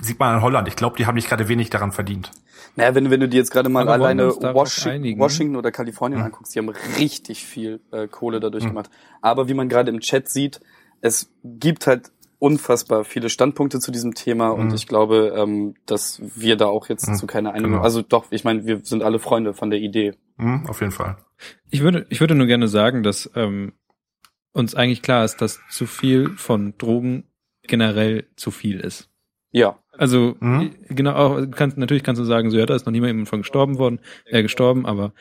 [0.00, 0.66] sieht man in Holland.
[0.68, 2.30] Ich glaube, die haben nicht gerade wenig daran verdient.
[2.76, 5.18] Naja, wenn, wenn du dir jetzt gerade mal Aber alleine Washington?
[5.18, 6.26] Washington oder Kalifornien Hm.
[6.26, 6.68] anguckst, die haben
[6.98, 8.88] richtig viel äh, Kohle dadurch gemacht.
[9.20, 10.60] Aber wie man gerade im Chat sieht,
[11.02, 12.10] es gibt halt
[12.40, 14.74] unfassbar viele Standpunkte zu diesem Thema und Mhm.
[14.74, 17.84] ich glaube, ähm, dass wir da auch jetzt Mhm, zu keiner Einigung, genau.
[17.84, 20.14] also doch, ich meine, wir sind alle Freunde von der Idee.
[20.38, 21.18] Hm, auf jeden Fall.
[21.70, 23.74] Ich würde, ich würde nur gerne sagen, dass ähm,
[24.52, 27.24] uns eigentlich klar ist, dass zu viel von Drogen
[27.62, 29.08] generell zu viel ist.
[29.52, 30.74] Ja, Also Mhm.
[30.88, 33.40] genau, auch, kannst, natürlich kannst du sagen, so ja, da ist noch niemand jemand von
[33.42, 35.12] gestorben worden, äh, gestorben, aber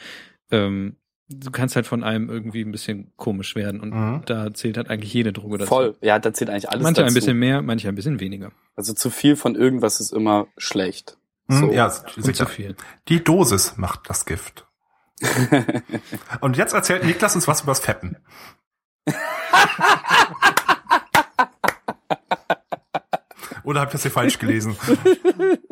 [0.52, 0.96] ähm,
[1.30, 4.22] du kannst halt von einem irgendwie ein bisschen komisch werden und Mhm.
[4.26, 5.70] da zählt halt eigentlich jede Droge dazu.
[5.70, 5.96] Voll.
[6.02, 7.12] Ja, da zählt eigentlich alles manche dazu.
[7.12, 8.52] ein bisschen mehr, manche ein bisschen weniger.
[8.76, 11.18] Also zu viel von irgendwas ist immer schlecht.
[11.48, 11.72] Hm, So.
[11.72, 12.46] Ja, Und sicher.
[12.46, 12.76] zu viel.
[13.08, 14.66] Die Dosis macht das Gift.
[16.42, 18.18] Und jetzt erzählt Niklas uns was übers Feppen.
[23.64, 24.76] Oder habt ihr das hier falsch gelesen?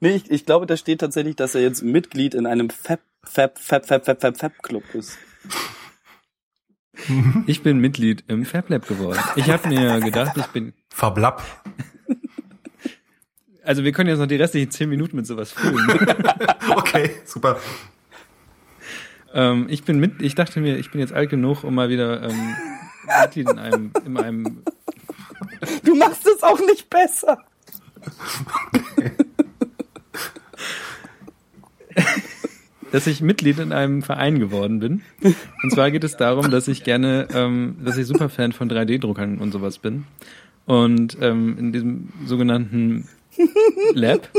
[0.00, 3.58] Nee, ich, ich glaube, da steht tatsächlich, dass er jetzt Mitglied in einem Fab, Fab,
[3.58, 5.18] Fab, Fab, Fab, Fab, Fab Club ist.
[7.46, 9.20] Ich bin Mitglied im FabLab geworden.
[9.36, 11.42] Ich habe mir gedacht, ich bin Verblapp.
[13.62, 15.86] also wir können jetzt noch die restlichen zehn Minuten mit sowas füllen.
[16.74, 17.58] Okay, super.
[19.34, 22.22] ähm, ich bin mit, ich dachte mir, ich bin jetzt alt genug, um mal wieder
[22.22, 22.56] ähm,
[23.20, 24.62] Mitglied in einem, in einem
[25.84, 27.44] Du machst es auch nicht besser.
[32.96, 35.02] Dass ich Mitglied in einem Verein geworden bin.
[35.22, 39.52] Und zwar geht es darum, dass ich gerne, ähm, dass ich Superfan von 3D-Druckern und
[39.52, 40.04] sowas bin.
[40.64, 43.06] Und ähm, in diesem sogenannten
[43.92, 44.30] Lab,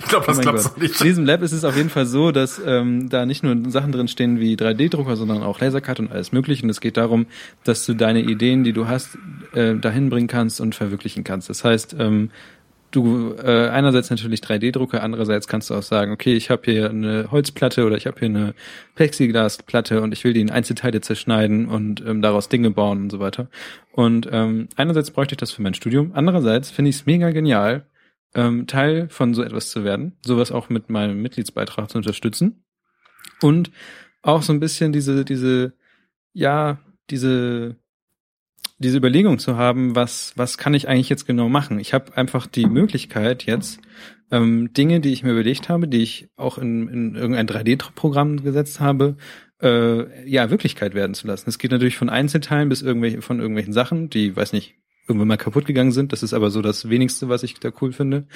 [0.00, 1.00] Ich glaube, das oh klappt so nicht.
[1.00, 3.92] in diesem Lab ist es auf jeden Fall so, dass ähm, da nicht nur Sachen
[3.92, 6.62] drin stehen wie 3D-Drucker, sondern auch Lasercut und alles Mögliche.
[6.62, 7.24] Und es geht darum,
[7.64, 9.16] dass du deine Ideen, die du hast,
[9.54, 11.48] äh, dahin bringen kannst und verwirklichen kannst.
[11.48, 12.30] Das heißt, ähm,
[12.90, 17.30] du äh, einerseits natürlich 3D-Drucker, andererseits kannst du auch sagen, okay, ich habe hier eine
[17.30, 18.54] Holzplatte oder ich habe hier eine
[18.94, 23.20] Plexiglasplatte und ich will die in Einzelteile zerschneiden und ähm, daraus Dinge bauen und so
[23.20, 23.48] weiter.
[23.92, 27.86] Und ähm, einerseits bräuchte ich das für mein Studium, andererseits finde ich es mega genial,
[28.34, 32.64] ähm, Teil von so etwas zu werden, sowas auch mit meinem Mitgliedsbeitrag zu unterstützen
[33.40, 33.70] und
[34.22, 35.72] auch so ein bisschen diese diese
[36.32, 36.78] ja
[37.10, 37.76] diese
[38.78, 41.78] diese Überlegung zu haben, was was kann ich eigentlich jetzt genau machen?
[41.78, 43.80] Ich habe einfach die Möglichkeit jetzt
[44.30, 48.80] ähm, Dinge, die ich mir überlegt habe, die ich auch in, in irgendein 3D-Programm gesetzt
[48.80, 49.16] habe,
[49.62, 51.48] äh, ja Wirklichkeit werden zu lassen.
[51.48, 54.74] Es geht natürlich von Einzelteilen bis irgendwelche von irgendwelchen Sachen, die weiß nicht
[55.08, 56.12] irgendwann mal kaputt gegangen sind.
[56.12, 58.26] Das ist aber so das wenigste, was ich da cool finde.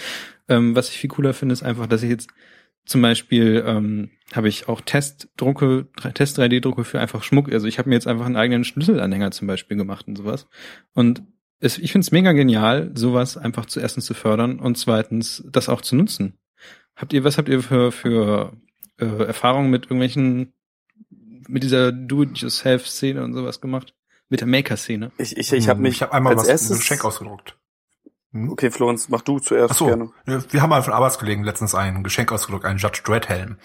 [0.49, 2.31] Ähm, was ich viel cooler finde, ist einfach, dass ich jetzt
[2.85, 7.53] zum Beispiel ähm, habe ich auch Testdrucke, Test 3D-Drucke für einfach Schmuck.
[7.53, 10.47] Also ich habe mir jetzt einfach einen eigenen Schlüsselanhänger zum Beispiel gemacht und sowas.
[10.95, 11.23] Und
[11.61, 15.69] es, ich finde es mega genial, sowas einfach zu erstens zu fördern und zweitens das
[15.69, 16.39] auch zu nutzen.
[16.97, 18.53] Habt ihr, was habt ihr für, für
[18.99, 20.53] äh, Erfahrungen mit irgendwelchen,
[21.49, 23.95] mit dieser Do-it-yourself-Szene und sowas gemacht?
[24.29, 25.11] Mit der Maker-Szene?
[25.19, 26.71] Ich, ich, ich habe mich ich hab einmal als was erstes.
[26.71, 27.59] ein Geschenk ausgedruckt.
[28.33, 28.51] Hm?
[28.51, 30.11] Okay, Florenz, mach du zuerst Ach so, gerne.
[30.25, 33.59] wir haben mal von Arbeitskollegen letztens ein Geschenk ausgedruckt, einen Judge Dredd Helm.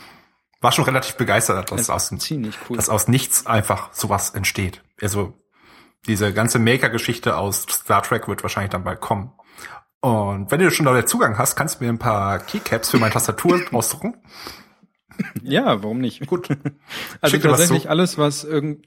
[0.61, 2.77] War schon relativ begeistert, dass aus, dem- ziemlich cool.
[2.77, 4.81] dass aus nichts einfach sowas entsteht.
[5.01, 5.33] Also
[6.07, 9.33] diese ganze Maker-Geschichte aus Star Trek wird wahrscheinlich dann bald kommen.
[10.01, 12.97] Und wenn du schon da den Zugang hast, kannst du mir ein paar Keycaps für
[12.97, 14.15] meine Tastatur ausdrucken.
[15.43, 16.25] Ja, warum nicht?
[16.27, 16.49] Gut.
[17.21, 18.85] Also Schick dir was tatsächlich alles, was irgend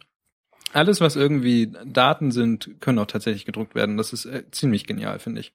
[0.74, 3.96] alles, was irgendwie Daten sind, können auch tatsächlich gedruckt werden.
[3.96, 5.54] Das ist äh, ziemlich genial, finde ich.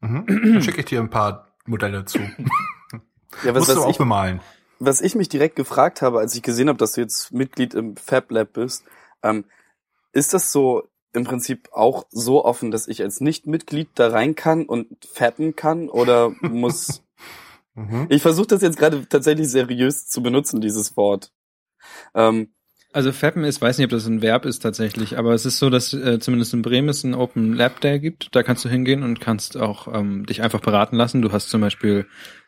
[0.00, 0.26] Mhm.
[0.26, 2.18] Dann schicke ich dir ein paar Modelle zu.
[3.44, 4.40] Ja, was, Musst du was, auch ich, bemalen.
[4.78, 7.94] was ich mich direkt gefragt habe, als ich gesehen habe, dass du jetzt Mitglied im
[7.96, 8.84] Fab Lab bist,
[9.22, 9.44] ähm,
[10.12, 14.64] ist das so im Prinzip auch so offen, dass ich als Nicht-Mitglied da rein kann
[14.64, 15.90] und fappen kann?
[15.90, 17.02] Oder muss
[17.78, 18.06] Mhm.
[18.08, 21.32] Ich versuche das jetzt gerade tatsächlich seriös zu benutzen, dieses Wort.
[22.12, 22.52] Ähm,
[22.92, 25.68] Also Fappen ist, weiß nicht, ob das ein Verb ist tatsächlich, aber es ist so,
[25.68, 28.28] dass äh, zumindest in Bremen es einen Open Lab Day gibt.
[28.34, 31.20] Da kannst du hingehen und kannst auch ähm, dich einfach beraten lassen.
[31.20, 32.06] Du hast zum Beispiel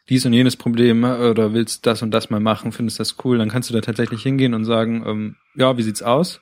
[0.09, 3.37] dies und jenes Problem äh, oder willst das und das mal machen, findest das cool,
[3.39, 6.41] dann kannst du da tatsächlich hingehen und sagen, ähm, ja, wie sieht's aus?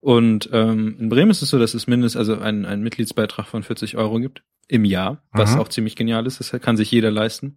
[0.00, 3.62] Und ähm, in Bremen ist es so, dass es mindestens also ein, ein Mitgliedsbeitrag von
[3.62, 5.60] 40 Euro gibt im Jahr, was Mhm.
[5.60, 6.40] auch ziemlich genial ist.
[6.40, 7.56] Das kann sich jeder leisten.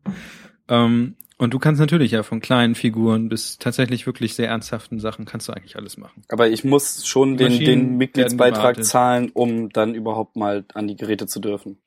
[0.67, 5.25] Ähm, und du kannst natürlich ja von kleinen Figuren bis tatsächlich wirklich sehr ernsthaften Sachen
[5.25, 6.21] kannst du eigentlich alles machen.
[6.29, 11.25] aber ich muss schon den, den Mitgliedsbeitrag zahlen, um dann überhaupt mal an die Geräte
[11.25, 11.81] zu dürfen.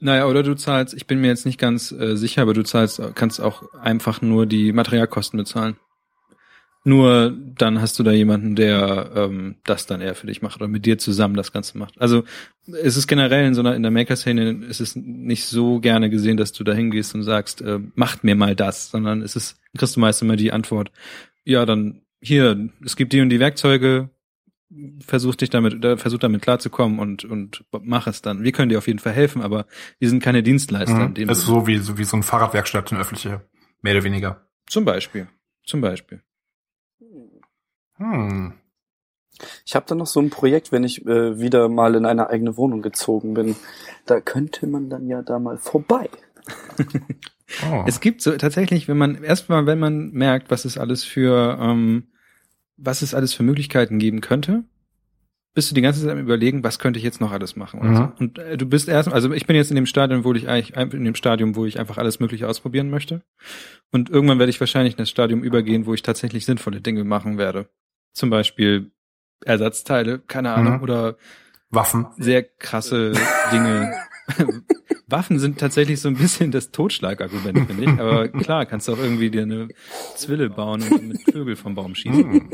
[0.00, 3.00] Naja, oder du zahlst, ich bin mir jetzt nicht ganz äh, sicher, aber du zahlst,
[3.14, 5.76] kannst auch einfach nur die Materialkosten bezahlen.
[6.84, 10.66] Nur dann hast du da jemanden, der ähm, das dann eher für dich macht oder
[10.66, 12.00] mit dir zusammen das Ganze macht.
[12.00, 12.24] Also
[12.66, 16.36] es ist generell in so einer in der Maker-Szene ist es nicht so gerne gesehen,
[16.36, 19.94] dass du da hingehst und sagst, äh, macht mir mal das, sondern es ist, kriegst
[19.94, 20.90] du meist immer die Antwort,
[21.44, 24.10] ja, dann hier, es gibt die und die Werkzeuge,
[25.00, 28.42] versuch dich damit, äh, versuch damit klarzukommen und, und mach es dann.
[28.42, 29.66] Wir können dir auf jeden Fall helfen, aber
[29.98, 31.08] wir sind keine Dienstleister.
[31.08, 31.26] Mhm.
[31.26, 33.42] Das ist so wie, so wie so ein Fahrradwerkstatt, eine öffentliche.
[33.82, 34.46] Mehr oder weniger.
[34.66, 35.28] Zum Beispiel.
[35.64, 36.22] Zum Beispiel.
[37.96, 38.54] Hm.
[39.64, 42.56] Ich habe dann noch so ein Projekt, wenn ich äh, wieder mal in eine eigene
[42.56, 43.56] Wohnung gezogen bin.
[44.06, 46.08] Da könnte man dann ja da mal vorbei.
[47.70, 47.84] Oh.
[47.86, 52.04] Es gibt so tatsächlich, wenn man erstmal, wenn man merkt, was es alles für ähm,
[52.76, 54.64] was es alles für Möglichkeiten geben könnte,
[55.54, 57.90] bist du die ganze Zeit am überlegen, was könnte ich jetzt noch alles machen und,
[57.90, 57.96] mhm.
[57.96, 58.12] so.
[58.18, 60.94] und äh, du bist erst, also ich bin jetzt in dem Stadium, wo ich eigentlich
[60.94, 63.22] in dem Stadium, wo ich einfach alles Mögliche ausprobieren möchte
[63.90, 67.36] und irgendwann werde ich wahrscheinlich in das Stadium übergehen, wo ich tatsächlich sinnvolle Dinge machen
[67.36, 67.68] werde,
[68.12, 68.92] zum Beispiel
[69.44, 70.82] Ersatzteile, keine Ahnung mhm.
[70.82, 71.16] oder
[71.70, 73.12] Waffen, sehr krasse
[73.50, 73.92] Dinge.
[75.06, 78.00] Waffen sind tatsächlich so ein bisschen das Totschlagargument, finde ich.
[78.00, 79.68] Aber klar, kannst du auch irgendwie dir eine
[80.16, 82.50] Zwille bauen und mit Vögel vom Baum schießen.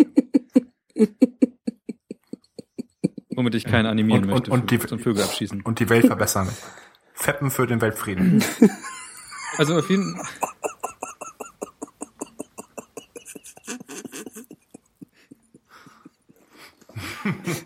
[3.34, 5.62] Womit ich keinen animieren und, möchte und, und, die, Vögel abschießen.
[5.62, 6.48] Und die Welt verbessern.
[7.14, 8.42] Feppen für den Weltfrieden.
[9.56, 10.26] Also auf jeden Fall.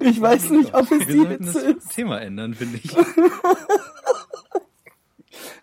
[0.05, 1.95] Ich weiß nicht, ob es Wir die Witze das ist.
[1.95, 2.95] Thema ändern, finde ich.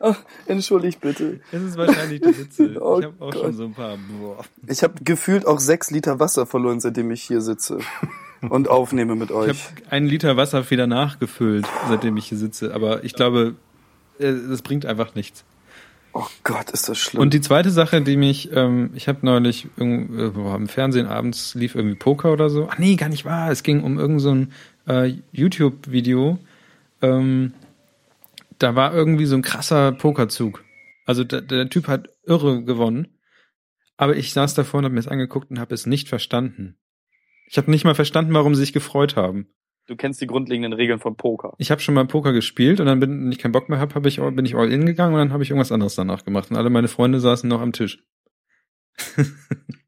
[0.02, 0.16] Oh,
[0.48, 1.42] entschuldigt bitte.
[1.52, 2.78] Es ist wahrscheinlich die Witze.
[2.82, 3.42] Oh ich habe auch Gott.
[3.42, 3.98] schon so ein paar.
[4.20, 4.46] Boah.
[4.66, 7.80] Ich habe gefühlt auch sechs Liter Wasser verloren, seitdem ich hier sitze
[8.50, 9.52] und aufnehme mit euch.
[9.52, 12.74] Ich habe einen Liter Wasser wieder nachgefüllt, seitdem ich hier sitze.
[12.74, 13.56] Aber ich glaube,
[14.20, 15.44] äh, das bringt einfach nichts.
[16.14, 17.22] Oh Gott, ist das schlimm.
[17.22, 21.76] Und die zweite Sache, die mich, ähm, ich habe neulich äh, im Fernsehen abends lief
[21.76, 22.68] irgendwie Poker oder so.
[22.70, 23.52] Ach nee, gar nicht wahr.
[23.52, 24.52] Es ging um irgend so ein
[24.88, 26.40] äh, YouTube-Video.
[27.02, 27.54] Ähm,
[28.58, 30.64] da war irgendwie so ein krasser Pokerzug.
[31.06, 33.08] Also der, der Typ hat irre gewonnen.
[33.98, 36.78] Aber ich saß davor und habe mir das angeguckt und habe es nicht verstanden.
[37.48, 39.48] Ich habe nicht mal verstanden, warum sie sich gefreut haben.
[39.90, 41.56] Du kennst die grundlegenden Regeln von Poker.
[41.58, 43.96] Ich habe schon mal Poker gespielt und dann, bin, wenn ich keinen Bock mehr habe,
[43.96, 46.52] hab ich, bin ich all in gegangen und dann habe ich irgendwas anderes danach gemacht.
[46.52, 48.04] Und alle meine Freunde saßen noch am Tisch.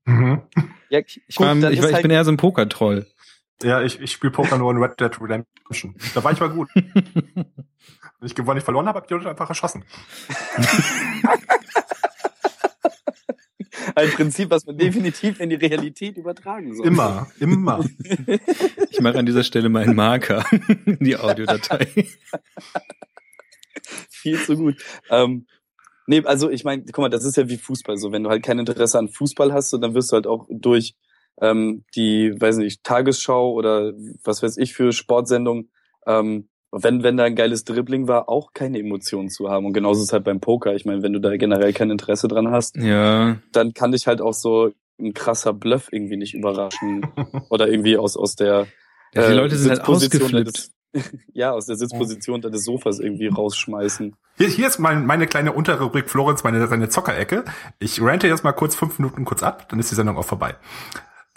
[0.06, 0.41] mhm.
[0.89, 3.06] ja, ich, ich, war, ich, war, ich halt bin eher so ein Poker-Troll.
[3.62, 5.95] Ja, ich, ich spiele Poker nur in Red Dead Redemption.
[6.16, 6.68] Da war ich mal gut.
[6.74, 7.45] Wenn
[8.24, 9.86] ich gewonnen, ich verloren habe, habe ich die Leute einfach erschossen.
[13.95, 16.86] Ein Prinzip, was man definitiv in die Realität übertragen soll.
[16.86, 17.84] Immer, immer.
[18.89, 20.45] Ich mache an dieser Stelle meinen Marker
[20.86, 21.88] in die Audiodatei.
[24.09, 24.84] Viel zu gut.
[25.09, 25.47] Ähm,
[26.07, 28.11] nee, also ich meine, guck mal, das ist ja wie Fußball so.
[28.11, 30.95] Wenn du halt kein Interesse an Fußball hast, so, dann wirst du halt auch durch
[31.41, 33.93] ähm, die, weiß nicht, Tagesschau oder
[34.24, 35.69] was weiß ich für Sportsendung,
[36.05, 39.65] ähm, wenn, wenn da ein geiles Dribbling war, auch keine Emotionen zu haben.
[39.65, 40.74] Und genauso ist es halt beim Poker.
[40.74, 43.38] Ich meine, wenn du da generell kein Interesse dran hast, ja.
[43.51, 47.05] dann kann dich halt auch so ein krasser Bluff irgendwie nicht überraschen.
[47.49, 48.67] oder irgendwie aus, aus der
[49.13, 50.72] ja, die Leute sind halt ausgeflippt.
[51.34, 54.15] ja, aus der Sitzposition des Sofas irgendwie rausschmeißen.
[54.38, 57.45] Hier, hier ist mein, meine kleine Unterrubrik Florenz, meine, seine Zockerecke.
[57.80, 60.55] Ich rante jetzt mal kurz fünf Minuten kurz ab, dann ist die Sendung auch vorbei.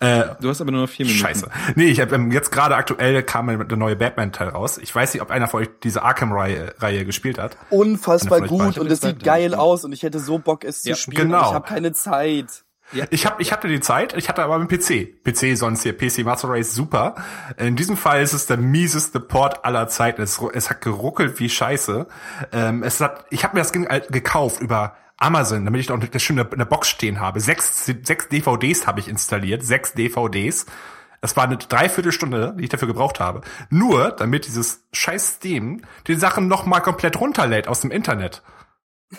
[0.00, 1.24] Äh, du hast aber nur noch vier Minuten.
[1.24, 1.48] Scheiße.
[1.76, 4.78] Nee, ich habe ähm, jetzt gerade aktuell kam der neue Batman-Teil raus.
[4.78, 7.56] Ich weiß nicht, ob einer von euch diese Arkham-Reihe Reihe gespielt hat.
[7.70, 11.02] Unfassbar gut und es sieht geil aus und ich hätte so Bock, es ja, zu
[11.02, 11.28] spielen.
[11.28, 11.48] Genau.
[11.48, 12.64] ich habe keine Zeit.
[12.92, 13.06] Ja.
[13.10, 15.22] Ich, hab, ich hatte die Zeit, ich hatte aber einen PC.
[15.24, 17.14] PC sonst hier, PC Master Race super.
[17.56, 20.22] In diesem Fall ist es der mieseste Port aller Zeiten.
[20.22, 22.06] Es, es hat geruckelt wie Scheiße.
[22.52, 26.22] Ähm, es hat, ich habe mir das Ding gekauft über Amazon, damit ich da das
[26.22, 27.40] schön in der Box stehen habe.
[27.40, 30.66] Sechs, sechs DVDs habe ich installiert, sechs DVDs.
[31.20, 33.40] Das war eine Dreiviertelstunde, die ich dafür gebraucht habe.
[33.70, 38.42] Nur, damit dieses scheiß Steam die Sachen noch mal komplett runterlädt aus dem Internet.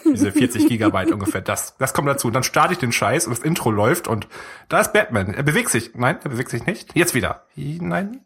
[0.04, 1.41] Diese 40 Gigabyte ungefähr.
[1.41, 2.28] Das, das kommt dazu.
[2.28, 4.28] Und dann starte ich den Scheiß und das Intro läuft und
[4.70, 5.34] da ist Batman.
[5.34, 5.96] Er bewegt sich.
[5.96, 6.96] Nein, er bewegt sich nicht.
[6.96, 7.46] Jetzt wieder.
[7.56, 8.22] Nein.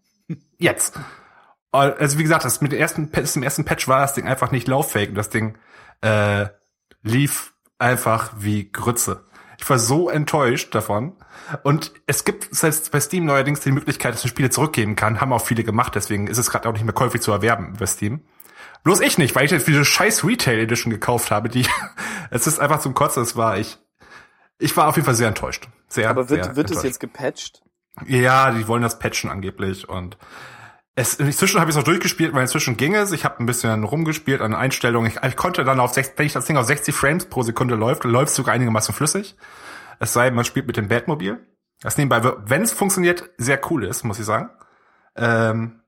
[0.58, 1.00] Jetzt.
[1.72, 4.68] Also wie gesagt, das mit dem ersten, dem ersten Patch war das Ding einfach nicht
[4.68, 5.58] lauffähig und das Ding
[6.02, 6.48] äh,
[7.04, 9.26] lief einfach wie Grütze.
[9.58, 11.14] Ich war so enttäuscht davon.
[11.64, 15.20] Und es gibt selbst bei Steam neuerdings die Möglichkeit, dass man Spiele zurückgeben kann.
[15.20, 17.86] Haben auch viele gemacht, deswegen ist es gerade auch nicht mehr käuflich zu erwerben bei
[17.86, 18.22] Steam.
[18.84, 21.66] Bloß ich nicht, weil ich jetzt diese scheiß Retail Edition gekauft habe, die,
[22.30, 23.78] es ist einfach zum Kotzen, es war ich,
[24.58, 25.68] ich war auf jeden Fall sehr enttäuscht.
[25.88, 27.62] Sehr, Aber wird, sehr wird es jetzt gepatcht?
[28.06, 30.18] Ja, die wollen das patchen angeblich und
[30.96, 33.12] es, inzwischen habe ich es auch durchgespielt, weil inzwischen ging es.
[33.12, 35.12] Ich habe ein bisschen rumgespielt an Einstellungen.
[35.12, 37.76] Ich, ich konnte dann auf 60, wenn ich das Ding auf 60 Frames pro Sekunde
[37.76, 39.36] läuft, läuft es sogar einigermaßen flüssig.
[40.00, 41.46] Es sei, man spielt mit dem Batmobil.
[41.82, 44.50] Das nebenbei, wenn es funktioniert, sehr cool ist, muss ich sagen.
[45.16, 45.82] Ähm,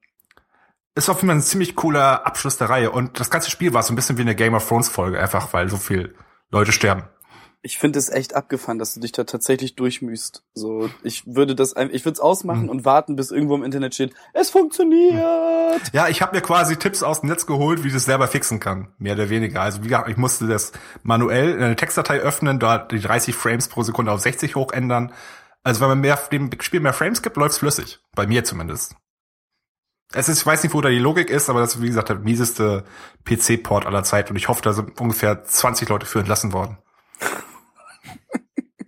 [0.95, 2.91] ist auf jeden Fall ein ziemlich cooler Abschluss der Reihe.
[2.91, 5.51] Und das ganze Spiel war so ein bisschen wie eine Game of Thrones Folge, einfach
[5.53, 6.15] weil so viel
[6.49, 7.03] Leute sterben
[7.63, 10.43] ich finde es echt abgefahren, dass du dich da tatsächlich durchmühst.
[10.55, 12.69] So, ich würde das, ich würde es ausmachen mhm.
[12.69, 15.21] und warten, bis irgendwo im Internet steht, es funktioniert.
[15.93, 18.59] Ja, ich habe mir quasi Tipps aus dem Netz geholt, wie du es selber fixen
[18.59, 19.61] kann, mehr oder weniger.
[19.61, 20.71] Also wie gesagt, ich musste das
[21.03, 25.13] manuell in eine Textdatei öffnen, dort die 30 Frames pro Sekunde auf 60 hoch ändern.
[25.63, 28.95] Also wenn man mehr dem Spiel mehr Frames gibt, läuft's flüssig, bei mir zumindest.
[30.13, 32.09] Es ist, ich weiß nicht, wo da die Logik ist, aber das ist, wie gesagt,
[32.09, 32.83] der mieseste
[33.23, 36.79] PC-Port aller Zeit und ich hoffe, da sind ungefähr 20 Leute für entlassen worden.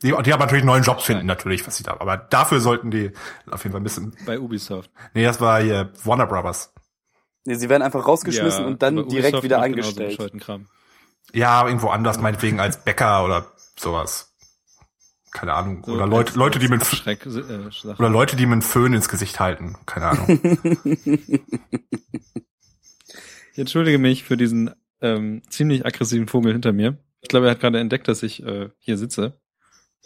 [0.01, 3.11] Die, die haben natürlich neuen Jobs finden, natürlich, was sie da, aber dafür sollten die
[3.49, 4.15] auf jeden Fall ein bisschen.
[4.25, 4.91] Bei Ubisoft.
[5.13, 6.73] Nee, das war hier Warner Brothers.
[7.45, 10.19] Nee, sie werden einfach rausgeschmissen Ja, und dann direkt Ubisoft wieder angestellt.
[11.31, 13.47] Ja, irgendwo anders, meinetwegen als Bäcker oder
[13.77, 14.35] sowas.
[15.31, 15.83] Keine Ahnung.
[15.85, 17.17] So oder Leute, Leute, die mit, äh,
[17.97, 19.77] oder Leute, die mit einem Föhn ins Gesicht halten.
[19.85, 20.39] Keine Ahnung.
[23.53, 26.97] Ich entschuldige mich für diesen ähm, ziemlich aggressiven Vogel hinter mir.
[27.23, 29.33] Ich glaube, er hat gerade entdeckt, dass ich äh, hier sitze.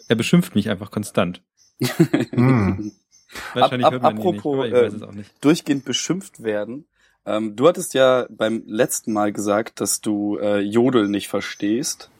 [0.08, 1.42] Er beschimpft mich einfach konstant.
[2.30, 2.92] hm.
[3.54, 5.30] Wahrscheinlich ab- hört man ihn nicht, apropos, aber ich äh, weiß es auch nicht.
[5.44, 6.86] Durchgehend beschimpft werden.
[7.26, 12.10] Ähm, du hattest ja beim letzten Mal gesagt, dass du äh, Jodel nicht verstehst.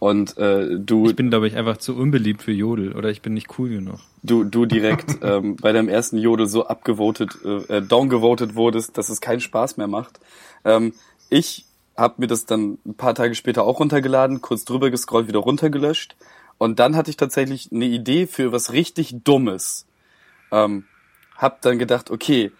[0.00, 3.34] Und äh, du, Ich bin, glaube ich, einfach zu unbeliebt für Jodel oder ich bin
[3.34, 3.98] nicht cool genug.
[4.22, 9.20] du, du direkt ähm, bei deinem ersten Jodel so abgevotet, äh, downgevotet wurdest, dass es
[9.20, 10.20] keinen Spaß mehr macht.
[10.64, 10.92] Ähm,
[11.30, 11.64] ich
[11.98, 16.16] habe mir das dann ein paar Tage später auch runtergeladen, kurz drüber gescrollt, wieder runtergelöscht.
[16.56, 19.84] Und dann hatte ich tatsächlich eine Idee für was richtig Dummes.
[20.52, 20.84] Ähm,
[21.36, 22.52] hab dann gedacht, okay,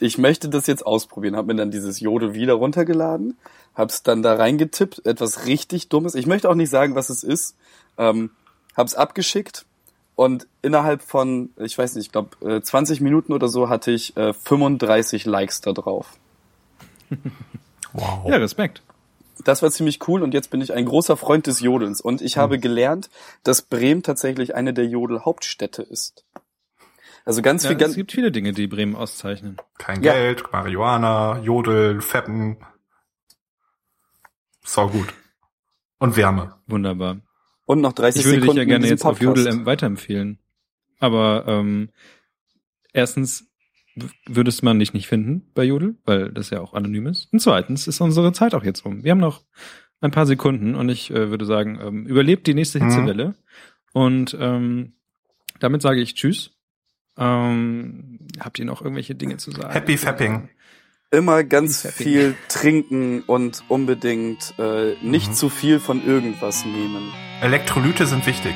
[0.00, 1.36] ich möchte das jetzt ausprobieren.
[1.36, 3.38] Hab mir dann dieses Jodel wieder runtergeladen,
[3.76, 6.16] hab's dann da reingetippt, etwas richtig Dummes.
[6.16, 7.56] Ich möchte auch nicht sagen, was es ist.
[7.96, 8.30] Ähm,
[8.76, 9.66] hab's abgeschickt
[10.16, 14.32] und innerhalb von, ich weiß nicht, ich glaube 20 Minuten oder so hatte ich äh,
[14.32, 16.18] 35 Likes da drauf.
[17.94, 18.28] Wow.
[18.28, 18.82] Ja, Respekt.
[19.44, 22.36] Das war ziemlich cool und jetzt bin ich ein großer Freund des Jodelns und ich
[22.36, 23.08] habe gelernt,
[23.42, 26.24] dass Bremen tatsächlich eine der Jodel-Hauptstädte ist.
[27.24, 29.56] Also ganz Ja, viel, es ganz, gibt viele Dinge, die Bremen auszeichnen.
[29.78, 30.12] Kein Ja.
[30.12, 32.58] Geld, Marihuana, Jodel, Fetten.
[34.62, 35.08] Sau gut.
[35.98, 36.54] Und Wärme.
[36.66, 37.18] Wunderbar.
[37.64, 39.38] und noch 30 Ich würde dich Sekunden ja gerne jetzt auf Podcast.
[39.38, 40.38] Jodel ähm, weiterempfehlen.
[41.00, 41.90] Aber ähm,
[42.92, 43.46] erstens
[44.26, 47.32] würdest man dich nicht finden bei Jodel, weil das ja auch anonym ist.
[47.32, 49.04] Und zweitens ist unsere Zeit auch jetzt rum.
[49.04, 49.42] Wir haben noch
[50.00, 52.84] ein paar Sekunden und ich äh, würde sagen, ähm, überlebt die nächste Mhm.
[52.84, 53.34] Hitzewelle.
[53.92, 54.94] Und ähm,
[55.60, 56.50] damit sage ich Tschüss.
[57.16, 59.72] Ähm, habt ihr noch irgendwelche Dinge zu sagen?
[59.72, 60.48] Happy Fapping.
[61.12, 62.02] Immer ganz Happy.
[62.02, 65.34] viel trinken und unbedingt äh, nicht Mhm.
[65.34, 67.12] zu viel von irgendwas nehmen.
[67.40, 68.54] Elektrolyte sind wichtig.